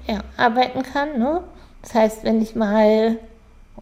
[0.06, 1.18] ja, arbeiten kann.
[1.18, 1.42] Ne?
[1.82, 3.16] Das heißt, wenn ich mal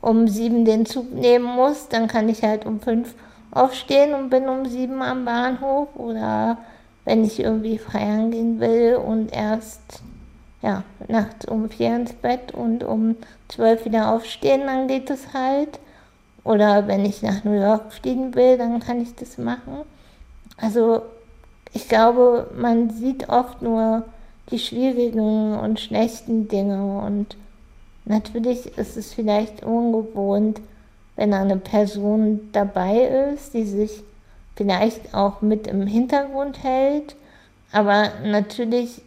[0.01, 3.15] um sieben den Zug nehmen muss, dann kann ich halt um fünf
[3.51, 6.59] aufstehen und bin um sieben am Bahnhof oder
[7.05, 10.03] wenn ich irgendwie feiern gehen will und erst
[10.63, 13.17] ja, nachts um vier ins Bett und um
[13.49, 15.79] zwölf wieder aufstehen, dann geht es halt.
[16.47, 19.79] Oder wenn ich nach New York fliegen will, dann kann ich das machen.
[20.57, 21.03] Also
[21.73, 24.05] ich glaube, man sieht oft nur
[24.51, 27.01] die schwierigen und schlechten Dinge.
[27.05, 27.37] Und
[28.05, 30.61] natürlich ist es vielleicht ungewohnt,
[31.17, 34.05] wenn eine Person dabei ist, die sich
[34.55, 37.17] vielleicht auch mit im Hintergrund hält,
[37.73, 39.03] aber natürlich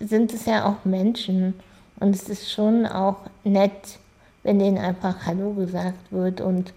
[0.00, 1.54] sind es ja auch Menschen.
[2.00, 3.98] Und es ist schon auch nett,
[4.42, 6.72] wenn denen einfach Hallo gesagt wird und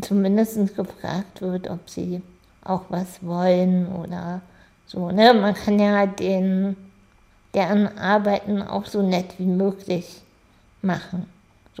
[0.00, 2.22] zumindest gefragt wird, ob sie
[2.64, 4.40] auch was wollen oder
[4.86, 5.10] so.
[5.10, 5.34] Ne?
[5.34, 6.76] Man kann ja den,
[7.54, 10.22] deren Arbeiten auch so nett wie möglich
[10.82, 11.26] machen.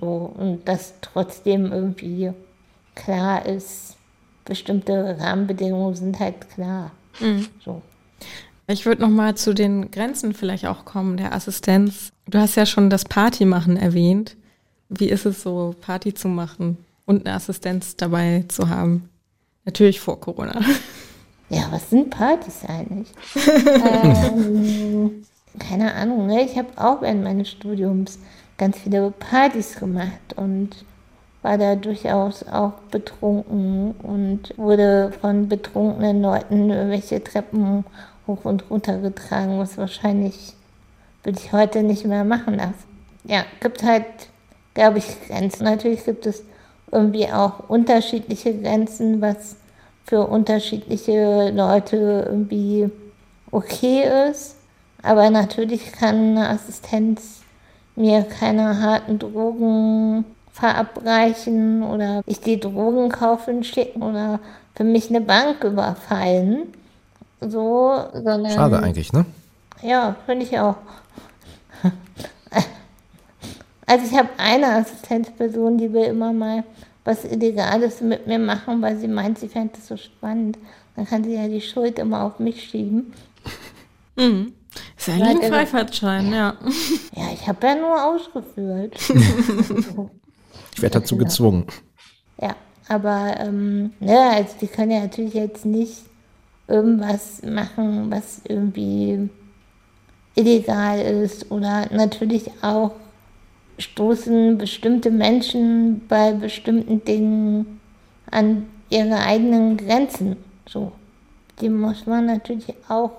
[0.00, 2.32] So, und dass trotzdem irgendwie
[2.94, 3.96] klar ist,
[4.44, 6.92] bestimmte Rahmenbedingungen sind halt klar.
[7.18, 7.46] Mhm.
[7.64, 7.82] So.
[8.66, 12.12] Ich würde noch mal zu den Grenzen vielleicht auch kommen der Assistenz.
[12.26, 14.36] Du hast ja schon das Party machen erwähnt.
[14.90, 16.76] Wie ist es so, Party zu machen
[17.06, 19.08] und eine Assistenz dabei zu haben?
[19.64, 20.60] Natürlich vor Corona.
[21.48, 23.08] Ja, was sind Partys eigentlich?
[23.46, 25.24] ähm,
[25.58, 26.44] keine Ahnung, ne?
[26.44, 28.20] ich habe auch während meines Studiums
[28.56, 30.84] ganz viele Partys gemacht und
[31.42, 37.84] war da durchaus auch betrunken und wurde von betrunkenen Leuten irgendwelche Treppen
[38.26, 40.54] hoch und runter getragen, was wahrscheinlich
[41.22, 42.84] würde ich heute nicht mehr machen lassen.
[43.24, 44.04] Ja, gibt halt,
[44.74, 45.64] glaube ich, Grenzen.
[45.64, 46.42] Natürlich gibt es
[46.92, 49.56] irgendwie auch unterschiedliche Grenzen, was
[50.04, 52.90] für unterschiedliche Leute irgendwie
[53.50, 54.56] okay ist.
[55.02, 57.40] Aber natürlich kann eine Assistenz
[57.96, 64.40] mir keine harten Drogen verabreichen oder ich die Drogen kaufen schicken oder
[64.74, 66.68] für mich eine Bank überfallen.
[67.40, 69.24] So, sondern, Schade eigentlich, ne?
[69.82, 70.76] Ja, finde ich auch.
[73.90, 76.62] Also ich habe eine Assistenzperson, die will immer mal
[77.02, 80.58] was Illegales mit mir machen, weil sie meint, sie fände das so spannend.
[80.94, 83.12] Dann kann sie ja die Schuld immer auf mich schieben.
[84.14, 84.52] Mhm.
[84.96, 86.54] Ist ja ein Freifahrtschein, ja.
[87.16, 88.94] Ja, ich habe ja nur ausgeführt.
[90.76, 91.66] ich werde dazu gezwungen.
[92.40, 92.54] Ja,
[92.86, 96.04] aber ähm, ne, also die können ja natürlich jetzt nicht
[96.68, 99.28] irgendwas machen, was irgendwie
[100.36, 102.92] illegal ist oder natürlich auch
[103.80, 107.80] stoßen bestimmte Menschen bei bestimmten Dingen
[108.30, 110.36] an ihre eigenen Grenzen.
[110.66, 110.92] So.
[111.60, 113.12] Die muss man natürlich auch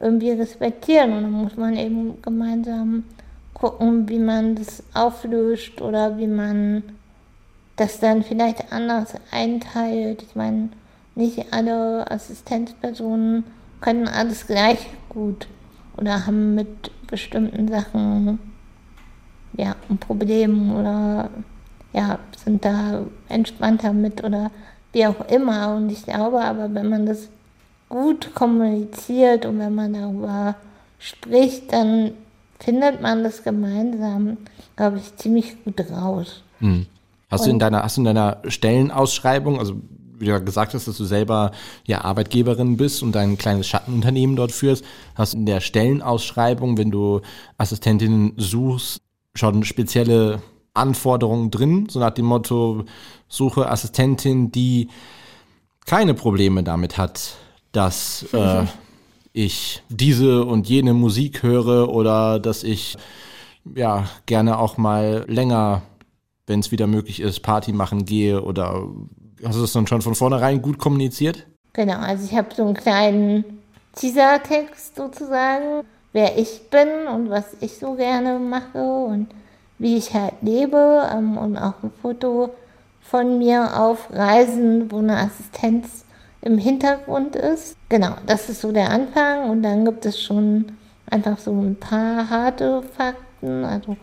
[0.00, 3.04] irgendwie respektieren und dann muss man eben gemeinsam
[3.54, 6.82] gucken, wie man das auflöst oder wie man
[7.76, 10.22] das dann vielleicht anders einteilt.
[10.22, 10.68] Ich meine,
[11.14, 13.44] nicht alle Assistenzpersonen
[13.80, 15.48] können alles gleich gut
[15.96, 18.38] oder haben mit bestimmten Sachen
[19.56, 21.30] ja, ein Problem oder
[21.92, 24.50] ja, sind da entspannter mit oder
[24.92, 25.74] wie auch immer.
[25.74, 27.28] Und ich glaube aber, wenn man das
[27.88, 30.56] gut kommuniziert und wenn man darüber
[30.98, 32.12] spricht, dann
[32.58, 34.38] findet man das gemeinsam,
[34.76, 36.42] glaube ich, ziemlich gut raus.
[36.58, 36.86] Hm.
[37.30, 39.74] Hast und du in deiner, hast du in deiner Stellenausschreibung, also
[40.18, 41.52] wie du gesagt hast, dass du selber
[41.84, 46.90] ja Arbeitgeberin bist und dein kleines Schattenunternehmen dort führst, hast du in der Stellenausschreibung, wenn
[46.90, 47.20] du
[47.58, 49.02] Assistentinnen suchst,
[49.36, 50.42] schon spezielle
[50.74, 52.84] Anforderungen drin, so nach dem Motto,
[53.28, 54.88] suche Assistentin, die
[55.86, 57.36] keine Probleme damit hat,
[57.72, 58.64] dass äh,
[59.32, 62.96] ich diese und jene Musik höre oder dass ich
[63.74, 65.82] ja gerne auch mal länger,
[66.46, 68.82] wenn es wieder möglich ist, Party machen gehe oder
[69.44, 71.46] hast du das dann schon von vornherein gut kommuniziert?
[71.72, 73.44] Genau, also ich habe so einen kleinen
[73.94, 75.84] Teasertext sozusagen,
[76.16, 79.28] wer ich bin und was ich so gerne mache und
[79.76, 82.54] wie ich halt lebe ähm, und auch ein Foto
[83.02, 86.06] von mir auf Reisen, wo eine Assistenz
[86.40, 87.76] im Hintergrund ist.
[87.90, 90.64] Genau, das ist so der Anfang und dann gibt es schon
[91.10, 93.66] einfach so ein paar harte Fakten.
[93.66, 93.98] Also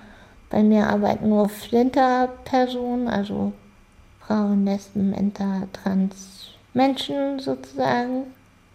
[0.51, 3.53] bei mir arbeiten nur Flinter-Personen, also
[4.19, 8.27] Frauen, Lesben, Enter, Trans Menschen sozusagen.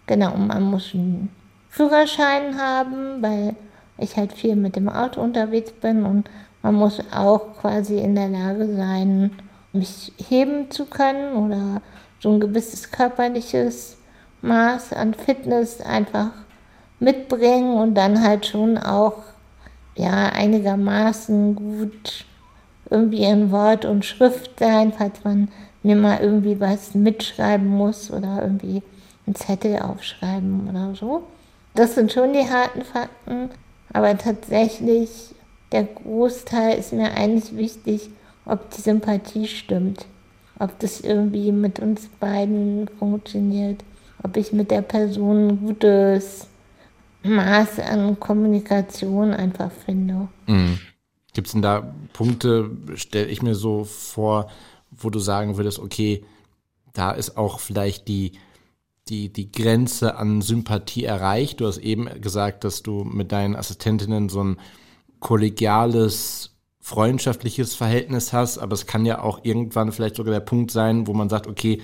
[0.06, 1.30] Genau, man muss einen
[1.68, 3.54] Führerschein haben, weil
[3.98, 6.28] ich halt viel mit dem Auto unterwegs bin und
[6.62, 9.30] man muss auch quasi in der Lage sein,
[9.72, 11.82] mich heben zu können oder
[12.20, 13.96] so ein gewisses körperliches
[14.42, 16.30] Maß an Fitness einfach
[17.00, 19.22] mitbringen und dann halt schon auch
[19.96, 22.24] ja einigermaßen gut
[22.90, 25.48] irgendwie in Wort und Schrift sein, falls man
[25.82, 28.82] mir mal irgendwie was mitschreiben muss oder irgendwie
[29.26, 31.22] einen Zettel aufschreiben oder so.
[31.78, 33.50] Das sind schon die harten Fakten,
[33.92, 35.32] aber tatsächlich
[35.70, 38.10] der Großteil ist mir eigentlich wichtig,
[38.44, 40.04] ob die Sympathie stimmt,
[40.58, 43.84] ob das irgendwie mit uns beiden funktioniert,
[44.24, 46.48] ob ich mit der Person ein gutes
[47.22, 50.26] Maß an Kommunikation einfach finde.
[50.48, 50.80] Mhm.
[51.32, 54.50] Gibt es denn da Punkte, stelle ich mir so vor,
[54.90, 56.24] wo du sagen würdest, okay,
[56.92, 58.32] da ist auch vielleicht die,
[59.08, 61.60] die, die Grenze an Sympathie erreicht.
[61.60, 64.56] Du hast eben gesagt, dass du mit deinen Assistentinnen so ein
[65.20, 71.06] kollegiales, freundschaftliches Verhältnis hast, aber es kann ja auch irgendwann vielleicht sogar der Punkt sein,
[71.06, 71.82] wo man sagt, okay,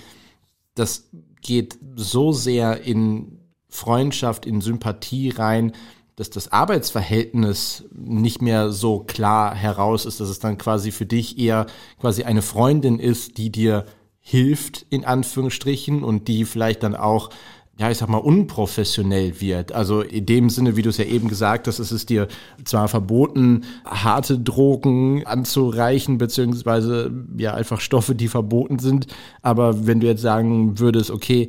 [0.74, 1.10] das
[1.40, 5.72] geht so sehr in Freundschaft, in Sympathie rein,
[6.16, 11.38] dass das Arbeitsverhältnis nicht mehr so klar heraus ist, dass es dann quasi für dich
[11.38, 11.66] eher
[12.00, 13.84] quasi eine Freundin ist, die dir
[14.26, 17.30] hilft, in Anführungsstrichen, und die vielleicht dann auch
[17.76, 19.72] ja, ich sag mal, unprofessionell wird.
[19.72, 22.28] Also in dem Sinne, wie du es ja eben gesagt hast, ist es dir
[22.64, 29.08] zwar verboten, harte Drogen anzureichen, beziehungsweise ja einfach Stoffe, die verboten sind.
[29.42, 31.48] Aber wenn du jetzt sagen würdest, okay,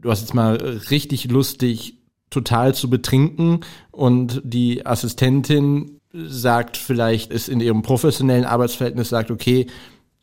[0.00, 0.56] du hast jetzt mal
[0.90, 1.98] richtig lustig
[2.30, 3.60] total zu betrinken
[3.90, 9.66] und die Assistentin sagt vielleicht, ist in ihrem professionellen Arbeitsverhältnis, sagt, okay,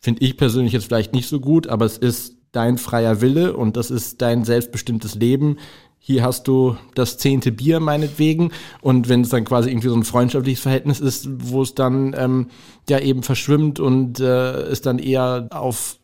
[0.03, 3.77] finde ich persönlich jetzt vielleicht nicht so gut, aber es ist dein freier Wille und
[3.77, 5.57] das ist dein selbstbestimmtes Leben.
[5.97, 10.03] Hier hast du das zehnte Bier meinetwegen und wenn es dann quasi irgendwie so ein
[10.03, 12.47] freundschaftliches Verhältnis ist, wo es dann ähm,
[12.89, 15.99] ja eben verschwimmt und äh, es dann eher auf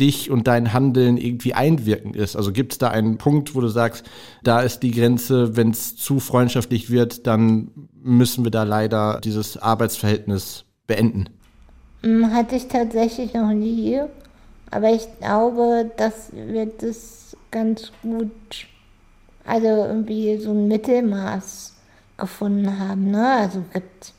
[0.00, 2.36] dich und dein Handeln irgendwie einwirkend ist.
[2.36, 4.06] Also gibt es da einen Punkt, wo du sagst,
[4.42, 7.70] da ist die Grenze, wenn es zu freundschaftlich wird, dann
[8.02, 11.28] müssen wir da leider dieses Arbeitsverhältnis beenden?
[12.04, 14.00] Hm, hatte ich tatsächlich noch nie.
[14.70, 18.30] Aber ich glaube, dass wir das ganz gut,
[19.46, 21.74] also irgendwie so ein Mittelmaß
[22.18, 23.10] gefunden haben.
[23.10, 23.26] Ne?
[23.26, 24.12] Also gibt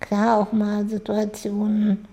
[0.00, 2.06] klar auch mal Situationen,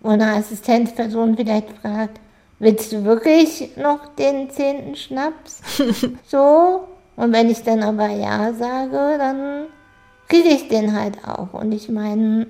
[0.00, 2.20] wo eine Assistenzperson vielleicht fragt,
[2.58, 5.62] willst du wirklich noch den zehnten Schnaps?
[6.26, 6.88] so.
[7.16, 9.66] Und wenn ich dann aber ja sage, dann
[10.28, 11.54] kriege ich den halt auch.
[11.54, 12.46] Und ich meine,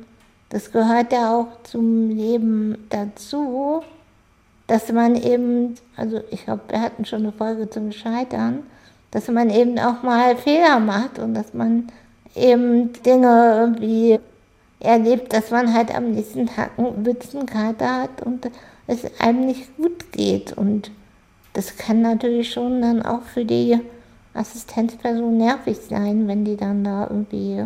[0.50, 3.82] das gehört ja auch zum Leben dazu
[4.68, 8.62] dass man eben, also ich glaube, wir hatten schon eine Folge zum Scheitern,
[9.10, 11.88] dass man eben auch mal Fehler macht und dass man
[12.36, 14.20] eben Dinge irgendwie
[14.78, 18.50] erlebt, dass man halt am nächsten Tag einen Witzenkater hat und
[18.86, 20.52] es einem nicht gut geht.
[20.52, 20.90] Und
[21.54, 23.80] das kann natürlich schon dann auch für die
[24.34, 27.64] Assistenzperson nervig sein, wenn die dann da irgendwie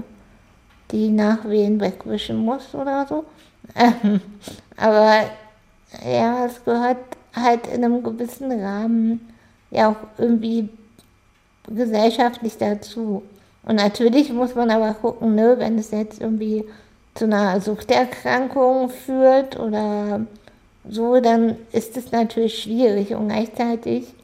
[0.93, 3.25] die Nachwehen wegwischen muss oder so.
[4.77, 5.23] aber
[6.07, 6.99] ja, es gehört
[7.35, 9.33] halt in einem gewissen Rahmen
[9.71, 10.69] ja auch irgendwie
[11.67, 13.23] gesellschaftlich dazu.
[13.65, 16.65] Und natürlich muss man aber gucken, ne, wenn es jetzt irgendwie
[17.15, 20.27] zu einer Suchterkrankung führt oder
[20.89, 23.15] so, dann ist es natürlich schwierig.
[23.15, 24.15] Und gleichzeitig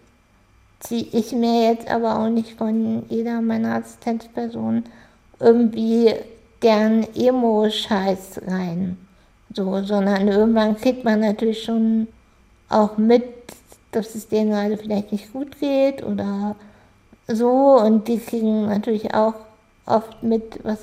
[0.80, 4.84] ziehe ich mir jetzt aber auch nicht von jeder meiner Assistenzpersonen
[5.40, 6.14] irgendwie
[6.60, 8.98] gern Emo-Scheiß rein.
[9.54, 12.08] So, sondern irgendwann kriegt man natürlich schon
[12.68, 13.24] auch mit,
[13.92, 16.54] dass es denen gerade vielleicht nicht gut geht oder
[17.26, 17.48] so.
[17.80, 19.34] Und die kriegen natürlich auch
[19.86, 20.78] oft mit, was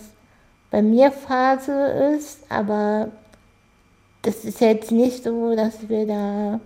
[0.72, 1.72] bei mir Phase
[2.16, 3.10] ist, aber
[4.24, 6.60] das ist jetzt nicht so, dass wir da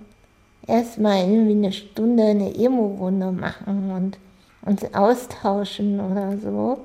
[0.65, 4.17] erstmal irgendwie eine Stunde eine Emo-Runde machen und
[4.65, 6.83] uns austauschen oder so,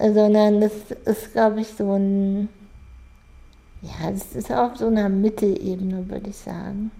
[0.00, 0.72] sondern das
[1.04, 2.48] ist, glaube ich, so ein
[3.82, 6.90] ja, es ist auf so einer Mittelebene, würde ich sagen.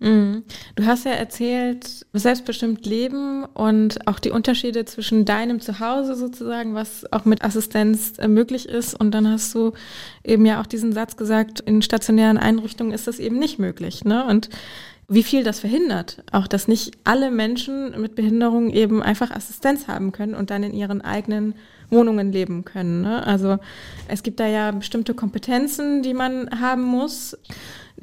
[0.00, 0.44] Mhm.
[0.74, 7.10] Du hast ja erzählt, selbstbestimmt leben und auch die Unterschiede zwischen deinem Zuhause sozusagen, was
[7.12, 8.98] auch mit Assistenz äh, möglich ist.
[8.98, 9.72] Und dann hast du
[10.24, 14.04] eben ja auch diesen Satz gesagt, in stationären Einrichtungen ist das eben nicht möglich.
[14.04, 14.26] Ne?
[14.26, 14.48] Und
[15.06, 16.24] wie viel das verhindert.
[16.32, 20.72] Auch, dass nicht alle Menschen mit Behinderung eben einfach Assistenz haben können und dann in
[20.72, 21.54] ihren eigenen
[21.94, 23.02] Wohnungen leben können.
[23.02, 23.26] Ne?
[23.26, 23.58] Also
[24.08, 27.38] es gibt da ja bestimmte Kompetenzen, die man haben muss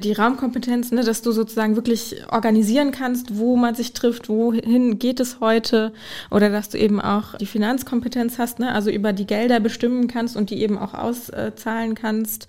[0.04, 5.20] die Raumkompetenz, ne, dass du sozusagen wirklich organisieren kannst, wo man sich trifft, wohin geht
[5.20, 5.92] es heute
[6.30, 10.36] oder dass du eben auch die Finanzkompetenz hast, ne, also über die Gelder bestimmen kannst
[10.36, 12.48] und die eben auch auszahlen kannst.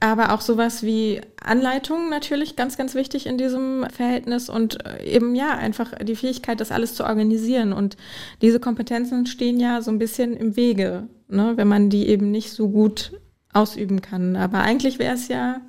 [0.00, 5.50] Aber auch sowas wie Anleitung natürlich ganz, ganz wichtig in diesem Verhältnis und eben ja,
[5.50, 7.72] einfach die Fähigkeit, das alles zu organisieren.
[7.72, 7.96] Und
[8.42, 12.50] diese Kompetenzen stehen ja so ein bisschen im Wege, ne, wenn man die eben nicht
[12.50, 13.12] so gut
[13.52, 14.36] ausüben kann.
[14.36, 15.60] Aber eigentlich wäre es ja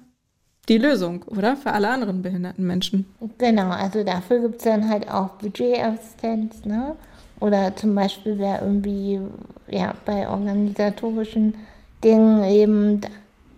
[0.68, 1.56] die Lösung, oder?
[1.56, 3.06] Für alle anderen behinderten Menschen.
[3.38, 6.96] Genau, also dafür gibt es dann halt auch Budgetassistenz, ne?
[7.40, 9.20] Oder zum Beispiel, wer irgendwie
[9.68, 11.56] ja, bei organisatorischen
[12.04, 13.02] Dingen eben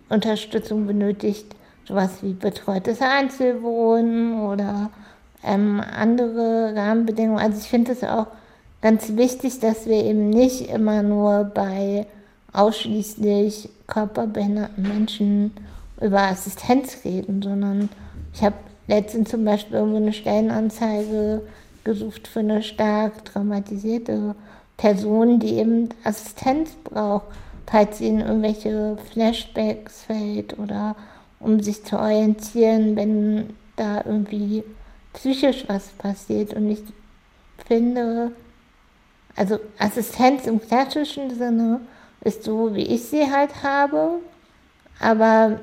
[0.08, 1.46] Unterstützung benötigt,
[1.86, 4.90] sowas wie betreutes Einzelwohnen oder
[5.44, 7.38] ähm, andere Rahmenbedingungen.
[7.38, 8.26] Also ich finde es auch
[8.82, 12.06] ganz wichtig, dass wir eben nicht immer nur bei
[12.52, 15.52] ausschließlich körperbehinderten Menschen
[16.00, 17.88] über Assistenz reden, sondern
[18.32, 18.56] ich habe
[18.86, 21.42] letztens zum Beispiel irgendwo eine Stellenanzeige
[21.84, 24.34] gesucht für eine stark traumatisierte
[24.76, 27.26] Person, die eben Assistenz braucht,
[27.66, 30.96] falls sie in irgendwelche Flashbacks fällt oder
[31.40, 34.64] um sich zu orientieren, wenn da irgendwie
[35.12, 36.54] psychisch was passiert.
[36.54, 36.82] Und ich
[37.66, 38.32] finde,
[39.36, 41.80] also Assistenz im klassischen Sinne
[42.22, 44.20] ist so, wie ich sie halt habe,
[45.00, 45.60] aber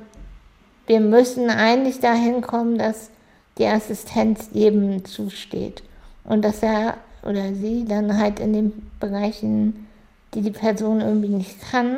[0.87, 3.09] wir müssen eigentlich dahin kommen, dass
[3.57, 5.83] die Assistenz jedem zusteht
[6.23, 9.87] und dass er oder sie dann halt in den Bereichen,
[10.33, 11.97] die die Person irgendwie nicht kann,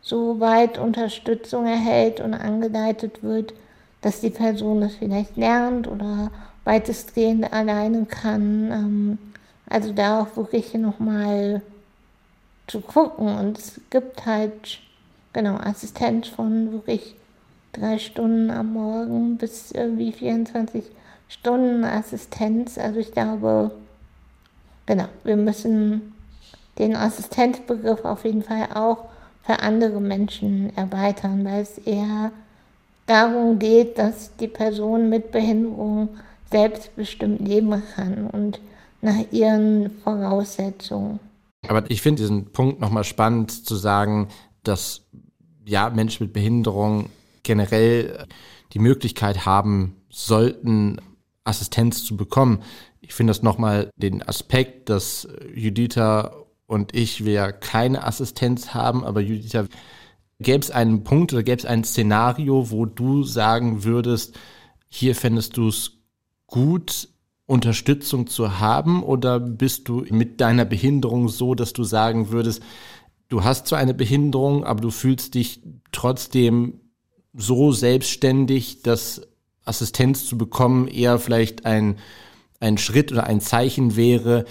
[0.00, 3.52] so weit Unterstützung erhält und angeleitet wird,
[4.00, 6.30] dass die Person das vielleicht lernt oder
[6.64, 8.70] weitestgehend alleine kann.
[8.70, 9.18] Ähm,
[9.68, 11.60] also da auch wirklich nochmal
[12.66, 13.36] zu gucken.
[13.36, 14.78] Und es gibt halt,
[15.32, 17.16] genau, Assistenz von wirklich
[17.78, 20.84] drei Stunden am Morgen bis irgendwie 24
[21.28, 22.78] Stunden Assistenz.
[22.78, 23.70] Also ich glaube,
[24.86, 26.14] genau, wir müssen
[26.78, 29.06] den Assistenzbegriff auf jeden Fall auch
[29.42, 32.32] für andere Menschen erweitern, weil es eher
[33.06, 36.08] darum geht, dass die Person mit Behinderung
[36.50, 38.60] selbstbestimmt leben kann und
[39.00, 41.20] nach ihren Voraussetzungen.
[41.68, 44.28] Aber ich finde diesen Punkt nochmal spannend zu sagen,
[44.62, 45.02] dass
[45.64, 47.06] ja Menschen mit Behinderung
[47.46, 48.26] generell
[48.72, 51.00] die Möglichkeit haben sollten,
[51.44, 52.62] Assistenz zu bekommen.
[53.00, 56.32] Ich finde das nochmal den Aspekt, dass Juditha
[56.66, 59.66] und ich wir keine Assistenz haben, aber Juditha,
[60.40, 64.38] gäbe es einen Punkt oder gäbe es ein Szenario, wo du sagen würdest,
[64.88, 65.92] hier fändest du es
[66.46, 67.08] gut,
[67.46, 72.60] Unterstützung zu haben oder bist du mit deiner Behinderung so, dass du sagen würdest,
[73.28, 76.80] du hast zwar eine Behinderung, aber du fühlst dich trotzdem
[77.36, 79.22] so selbstständig, dass
[79.64, 81.96] Assistenz zu bekommen eher vielleicht ein,
[82.60, 84.44] ein Schritt oder ein Zeichen wäre,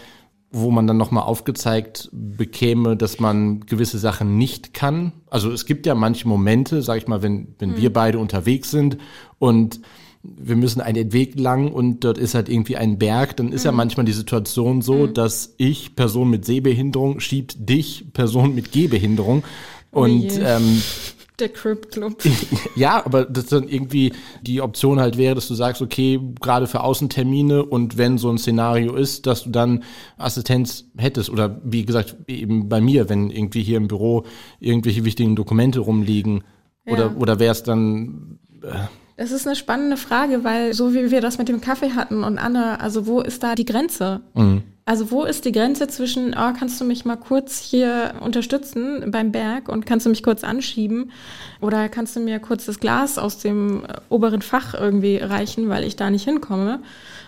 [0.52, 5.12] wo man dann nochmal aufgezeigt bekäme, dass man gewisse Sachen nicht kann.
[5.30, 7.78] Also es gibt ja manche Momente, sag ich mal, wenn, wenn mhm.
[7.78, 8.98] wir beide unterwegs sind
[9.38, 9.82] und
[10.24, 13.66] wir müssen einen Weg lang und dort ist halt irgendwie ein Berg, dann ist mhm.
[13.66, 15.14] ja manchmal die Situation so, mhm.
[15.14, 19.44] dass ich, Person mit Sehbehinderung, schiebt dich, Person mit Gehbehinderung.
[19.92, 20.82] Und ähm,
[21.40, 22.22] der Crip Club.
[22.76, 26.82] Ja, aber das dann irgendwie die Option halt wäre, dass du sagst, okay, gerade für
[26.82, 29.84] Außentermine und wenn so ein Szenario ist, dass du dann
[30.18, 34.26] Assistenz hättest oder wie gesagt, eben bei mir, wenn irgendwie hier im Büro
[34.60, 36.44] irgendwelche wichtigen Dokumente rumliegen
[36.86, 37.16] oder, ja.
[37.16, 38.40] oder wäre es dann.
[38.62, 42.24] Äh, das ist eine spannende Frage, weil so wie wir das mit dem Kaffee hatten
[42.24, 44.22] und Anne, also wo ist da die Grenze?
[44.34, 44.64] Mhm.
[44.88, 49.32] Also wo ist die Grenze zwischen, oh, kannst du mich mal kurz hier unterstützen beim
[49.32, 51.12] Berg und kannst du mich kurz anschieben
[51.60, 55.86] oder kannst du mir kurz das Glas aus dem äh, oberen Fach irgendwie reichen, weil
[55.86, 56.82] ich da nicht hinkomme?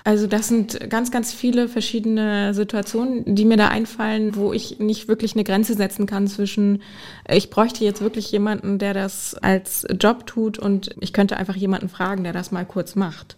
[0.03, 5.07] Also das sind ganz, ganz viele verschiedene Situationen, die mir da einfallen, wo ich nicht
[5.07, 6.83] wirklich eine Grenze setzen kann zwischen,
[7.27, 11.89] ich bräuchte jetzt wirklich jemanden, der das als Job tut und ich könnte einfach jemanden
[11.89, 13.35] fragen, der das mal kurz macht.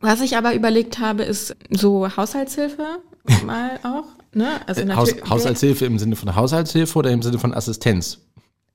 [0.00, 3.00] Was ich aber überlegt habe, ist so Haushaltshilfe
[3.56, 4.04] mal auch.
[4.34, 4.60] Ne?
[4.66, 8.18] Also äh, Haus, Haushaltshilfe im Sinne von Haushaltshilfe oder im Sinne von Assistenz?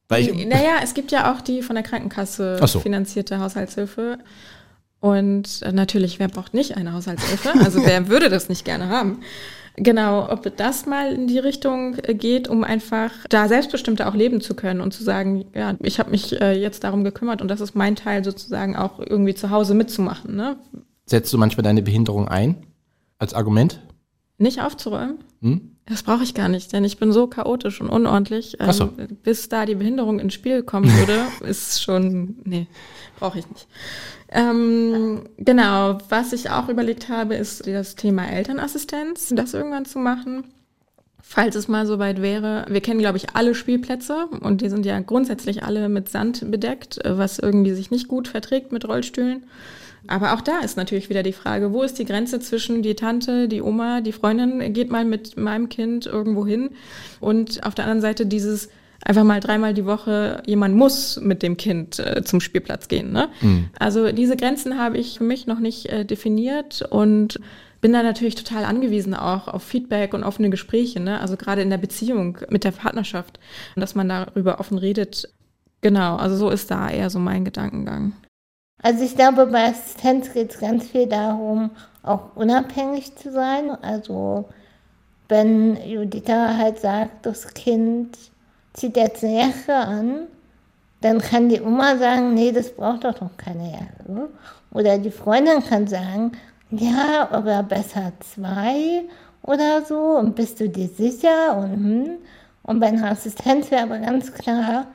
[0.09, 2.82] Naja, es gibt ja auch die von der Krankenkasse so.
[2.82, 4.17] finanzierte Haushaltshilfe.
[4.99, 7.53] Und äh, natürlich, wer braucht nicht eine Haushaltshilfe?
[7.59, 9.19] Also wer würde das nicht gerne haben?
[9.77, 14.41] Genau, ob das mal in die Richtung äh, geht, um einfach da selbstbestimmter auch leben
[14.41, 17.61] zu können und zu sagen, ja, ich habe mich äh, jetzt darum gekümmert und das
[17.61, 20.36] ist mein Teil sozusagen auch irgendwie zu Hause mitzumachen.
[20.36, 20.57] Ne?
[21.05, 22.57] Setzt du manchmal deine Behinderung ein
[23.17, 23.79] als Argument?
[24.41, 25.19] Nicht aufzuräumen?
[25.41, 25.71] Hm?
[25.85, 28.57] Das brauche ich gar nicht, denn ich bin so chaotisch und unordentlich.
[28.59, 28.89] Ähm, so.
[29.23, 32.67] Bis da die Behinderung ins Spiel kommen würde, ist schon, nee,
[33.19, 33.67] brauche ich nicht.
[34.29, 40.45] Ähm, genau, was ich auch überlegt habe, ist das Thema Elternassistenz, das irgendwann zu machen.
[41.21, 42.65] Falls es mal soweit wäre.
[42.67, 46.99] Wir kennen, glaube ich, alle Spielplätze und die sind ja grundsätzlich alle mit Sand bedeckt,
[47.05, 49.43] was irgendwie sich nicht gut verträgt mit Rollstühlen.
[50.08, 53.47] Aber auch da ist natürlich wieder die Frage, wo ist die Grenze zwischen die Tante,
[53.47, 56.72] die Oma, die Freundin geht mal mit meinem Kind irgendwo hin
[57.20, 58.70] und auf der anderen Seite dieses
[59.04, 63.12] einfach mal dreimal die Woche jemand muss mit dem Kind äh, zum Spielplatz gehen.
[63.12, 63.30] Ne?
[63.41, 63.70] Mhm.
[63.78, 67.39] Also diese Grenzen habe ich für mich noch nicht äh, definiert und
[67.82, 70.99] bin da natürlich total angewiesen auch auf Feedback und offene Gespräche.
[70.99, 71.20] Ne?
[71.20, 73.39] Also gerade in der Beziehung mit der Partnerschaft,
[73.76, 75.30] dass man darüber offen redet.
[75.82, 78.14] Genau, also so ist da eher so mein Gedankengang.
[78.82, 81.71] Also ich glaube, bei Assistenz geht es ganz viel darum,
[82.03, 83.71] auch unabhängig zu sein.
[83.82, 84.45] Also
[85.29, 88.17] wenn Juditha halt sagt, das Kind
[88.73, 90.27] zieht jetzt eine Jacke an,
[91.01, 94.29] dann kann die Oma sagen, nee, das braucht doch noch keine Jacke.
[94.71, 96.32] Oder die Freundin kann sagen,
[96.71, 99.03] ja, aber besser zwei
[99.43, 102.09] oder so und bist du dir sicher und hm.
[102.63, 104.86] Und bei einer Assistenz wäre aber ganz klar,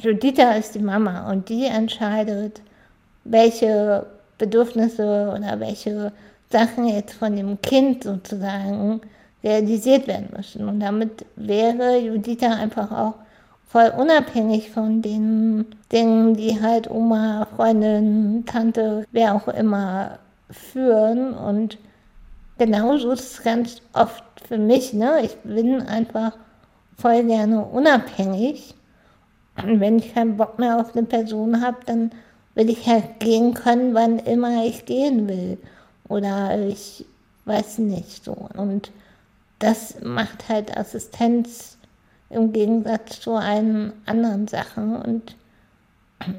[0.00, 2.62] Juditha ist die Mama und die entscheidet,
[3.30, 4.06] welche
[4.38, 6.12] Bedürfnisse oder welche
[6.50, 9.00] Sachen jetzt von dem Kind sozusagen
[9.42, 10.68] realisiert werden müssen.
[10.68, 13.14] Und damit wäre Juditha einfach auch
[13.66, 20.18] voll unabhängig von den Dingen, die halt Oma, Freundin, Tante, wer auch immer
[20.50, 21.32] führen.
[21.34, 21.78] Und
[22.58, 24.92] genauso ist es ganz oft für mich.
[24.92, 25.20] Ne?
[25.22, 26.32] Ich bin einfach
[26.98, 28.74] voll gerne unabhängig.
[29.62, 32.10] Und wenn ich keinen Bock mehr auf eine Person habe, dann
[32.54, 35.58] will ich halt gehen können, wann immer ich gehen will.
[36.08, 37.04] Oder ich
[37.44, 38.36] weiß nicht so.
[38.56, 38.90] Und
[39.58, 41.78] das macht halt Assistenz
[42.30, 44.96] im Gegensatz zu allen anderen Sachen.
[44.96, 45.36] Und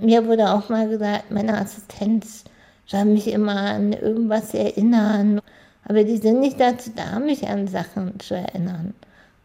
[0.01, 2.43] mir wurde auch mal gesagt, meine Assistenz
[2.85, 5.41] soll mich immer an irgendwas erinnern.
[5.85, 8.93] Aber die sind nicht dazu da, mich an Sachen zu erinnern.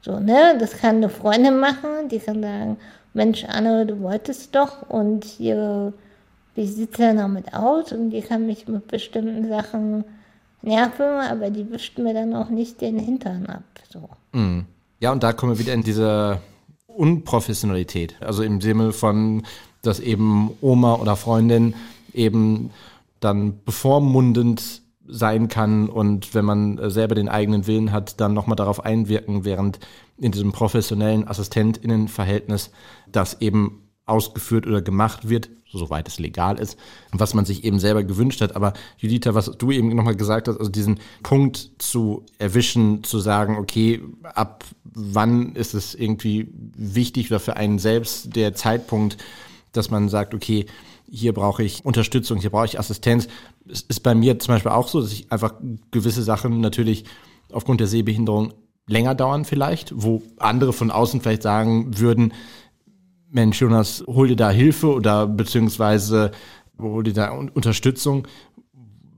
[0.02, 0.56] So, ne?
[0.58, 2.76] Das kann eine Freundin machen, die kann sagen,
[3.14, 5.92] Mensch, Anne, du wolltest doch und hier,
[6.56, 7.92] wie sieht es denn damit aus?
[7.92, 10.04] Und die kann mich mit bestimmten Sachen
[10.62, 13.62] nerven, aber die wischt mir dann auch nicht den Hintern ab.
[13.88, 14.08] So.
[14.32, 14.64] Mhm.
[14.98, 16.40] Ja, und da kommen wir wieder in diese
[16.86, 18.16] Unprofessionalität.
[18.20, 19.42] Also im Sinne von,
[19.82, 21.74] dass eben Oma oder Freundin
[22.12, 22.70] eben
[23.20, 28.84] dann bevormundend sein kann und wenn man selber den eigenen Willen hat, dann nochmal darauf
[28.84, 29.78] einwirken, während
[30.18, 32.70] in diesem professionellen AssistentInnenverhältnis
[33.12, 36.78] das eben ausgeführt oder gemacht wird, soweit es legal ist,
[37.12, 38.54] was man sich eben selber gewünscht hat.
[38.54, 43.56] Aber Judita, was du eben nochmal gesagt hast, also diesen Punkt zu erwischen, zu sagen,
[43.56, 49.18] okay, ab wann ist es irgendwie wichtig oder für einen selbst der Zeitpunkt,
[49.72, 50.66] dass man sagt, okay,
[51.10, 53.28] hier brauche ich Unterstützung, hier brauche ich Assistenz.
[53.68, 55.54] Es ist bei mir zum Beispiel auch so, dass ich einfach
[55.90, 57.04] gewisse Sachen natürlich
[57.52, 58.54] aufgrund der Sehbehinderung
[58.88, 62.32] länger dauern vielleicht, wo andere von außen vielleicht sagen würden,
[63.36, 66.30] Mensch, Jonas, hol dir da Hilfe oder beziehungsweise
[66.80, 68.26] hol dir da Unterstützung,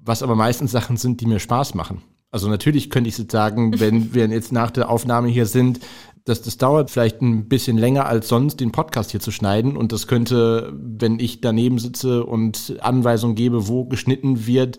[0.05, 2.03] was aber meistens Sachen sind, die mir Spaß machen.
[2.33, 5.79] Also natürlich könnte ich jetzt sagen, wenn wir jetzt nach der Aufnahme hier sind,
[6.25, 9.77] dass das dauert vielleicht ein bisschen länger als sonst, den Podcast hier zu schneiden.
[9.77, 14.79] Und das könnte, wenn ich daneben sitze und Anweisungen gebe, wo geschnitten wird,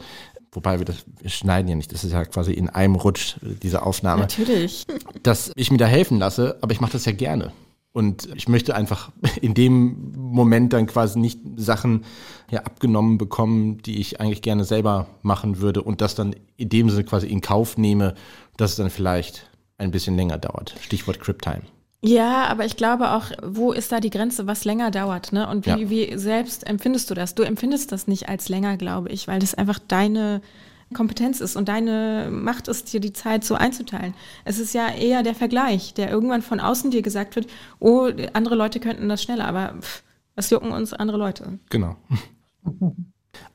[0.51, 3.83] wobei wir das, wir schneiden ja nicht, das ist ja quasi in einem Rutsch, diese
[3.83, 4.23] Aufnahme.
[4.23, 4.85] Natürlich.
[5.23, 7.53] Dass ich mir da helfen lasse, aber ich mache das ja gerne.
[7.91, 9.11] Und ich möchte einfach
[9.41, 12.05] in dem Moment dann quasi nicht Sachen
[12.51, 16.89] ja, abgenommen bekommen, die ich eigentlich gerne selber machen würde und das dann in dem
[16.89, 18.15] Sinne quasi in Kauf nehme,
[18.57, 20.75] dass es dann vielleicht ein bisschen länger dauert.
[20.81, 21.61] Stichwort Crip Time.
[22.01, 25.49] Ja, aber ich glaube auch, wo ist da die Grenze, was länger dauert, ne?
[25.49, 25.89] Und wie, ja.
[25.89, 27.35] wie selbst empfindest du das?
[27.35, 30.41] Du empfindest das nicht als länger, glaube ich, weil das einfach deine
[30.93, 34.13] Kompetenz ist und deine Macht ist, dir die Zeit so einzuteilen.
[34.43, 37.47] Es ist ja eher der Vergleich, der irgendwann von außen dir gesagt wird,
[37.79, 40.03] oh, andere Leute könnten das schneller, aber pff,
[40.35, 41.59] was jucken uns andere Leute?
[41.69, 41.95] Genau.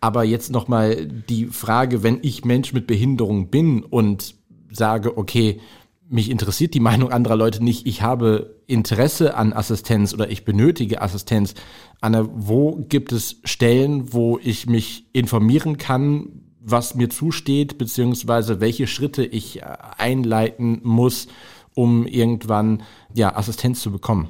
[0.01, 4.35] Aber jetzt nochmal die Frage, wenn ich Mensch mit Behinderung bin und
[4.71, 5.61] sage, okay,
[6.09, 7.87] mich interessiert die Meinung anderer Leute nicht.
[7.87, 11.55] Ich habe Interesse an Assistenz oder ich benötige Assistenz.
[12.01, 18.87] Anne, wo gibt es Stellen, wo ich mich informieren kann, was mir zusteht, beziehungsweise welche
[18.87, 19.65] Schritte ich äh,
[19.99, 21.29] einleiten muss,
[21.75, 22.83] um irgendwann
[23.15, 24.29] ja, Assistenz zu bekommen?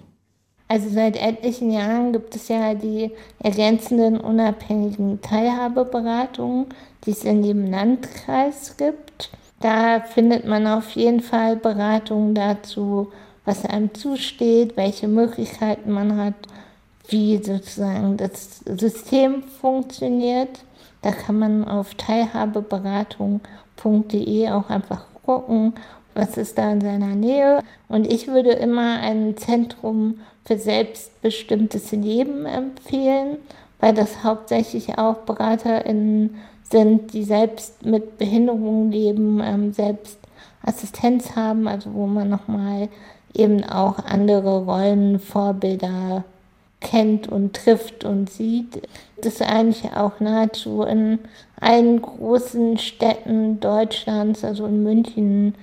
[0.66, 6.66] Also seit etlichen Jahren gibt es ja die ergänzenden unabhängigen Teilhabeberatungen,
[7.05, 9.30] die es in jedem Landkreis gibt.
[9.61, 13.12] Da findet man auf jeden Fall Beratungen dazu,
[13.45, 16.35] was einem zusteht, welche Möglichkeiten man hat,
[17.09, 20.64] wie sozusagen das System funktioniert.
[21.05, 25.74] Da kann man auf teilhabeberatung.de auch einfach gucken,
[26.14, 27.62] was ist da in seiner Nähe.
[27.88, 33.36] Und ich würde immer ein Zentrum für selbstbestimmtes Leben empfehlen,
[33.80, 36.36] weil das hauptsächlich auch BeraterInnen
[36.70, 40.18] sind, die selbst mit Behinderungen leben, ähm, selbst
[40.62, 42.88] Assistenz haben, also wo man nochmal
[43.34, 46.24] eben auch andere Rollen, Vorbilder
[46.85, 48.87] kennt und trifft und sieht.
[49.16, 51.18] Das ist eigentlich auch nahezu in
[51.59, 55.55] allen großen Städten Deutschlands, also in München,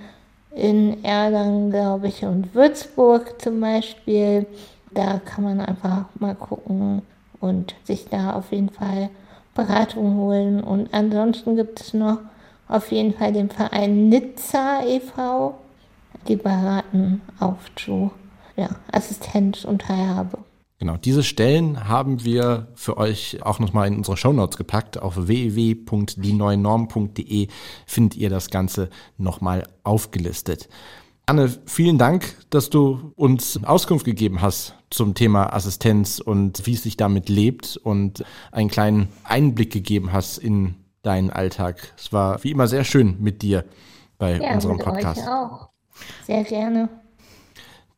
[0.54, 4.46] in Erlangen, glaube ich, und Würzburg zum Beispiel.
[4.90, 7.02] Da kann man einfach mal gucken
[7.40, 9.08] und sich da auf jeden Fall
[9.54, 10.62] Beratung holen.
[10.62, 12.18] Und ansonsten gibt es noch
[12.68, 15.54] auf jeden Fall den Verein Nizza e.V.
[16.28, 18.10] Die beraten auch zu
[18.56, 20.38] ja, Assistenz und Teilhabe.
[20.82, 25.00] Genau, diese Stellen haben wir für euch auch nochmal in unsere Shownotes gepackt.
[25.00, 27.46] Auf www.dieneuenorm.de
[27.86, 30.68] findet ihr das Ganze nochmal aufgelistet.
[31.24, 36.82] Anne, vielen Dank, dass du uns Auskunft gegeben hast zum Thema Assistenz und wie es
[36.82, 41.92] sich damit lebt und einen kleinen Einblick gegeben hast in deinen Alltag.
[41.96, 43.64] Es war wie immer sehr schön mit dir
[44.18, 45.20] bei ja, unserem Podcast.
[45.20, 45.68] Euch auch.
[46.26, 46.88] Sehr gerne.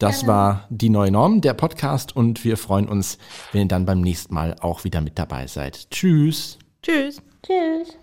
[0.05, 2.14] Das war die neue Norm, der Podcast.
[2.14, 3.16] Und wir freuen uns,
[3.52, 5.90] wenn ihr dann beim nächsten Mal auch wieder mit dabei seid.
[5.90, 6.59] Tschüss.
[6.82, 7.22] Tschüss.
[7.42, 7.96] Tschüss.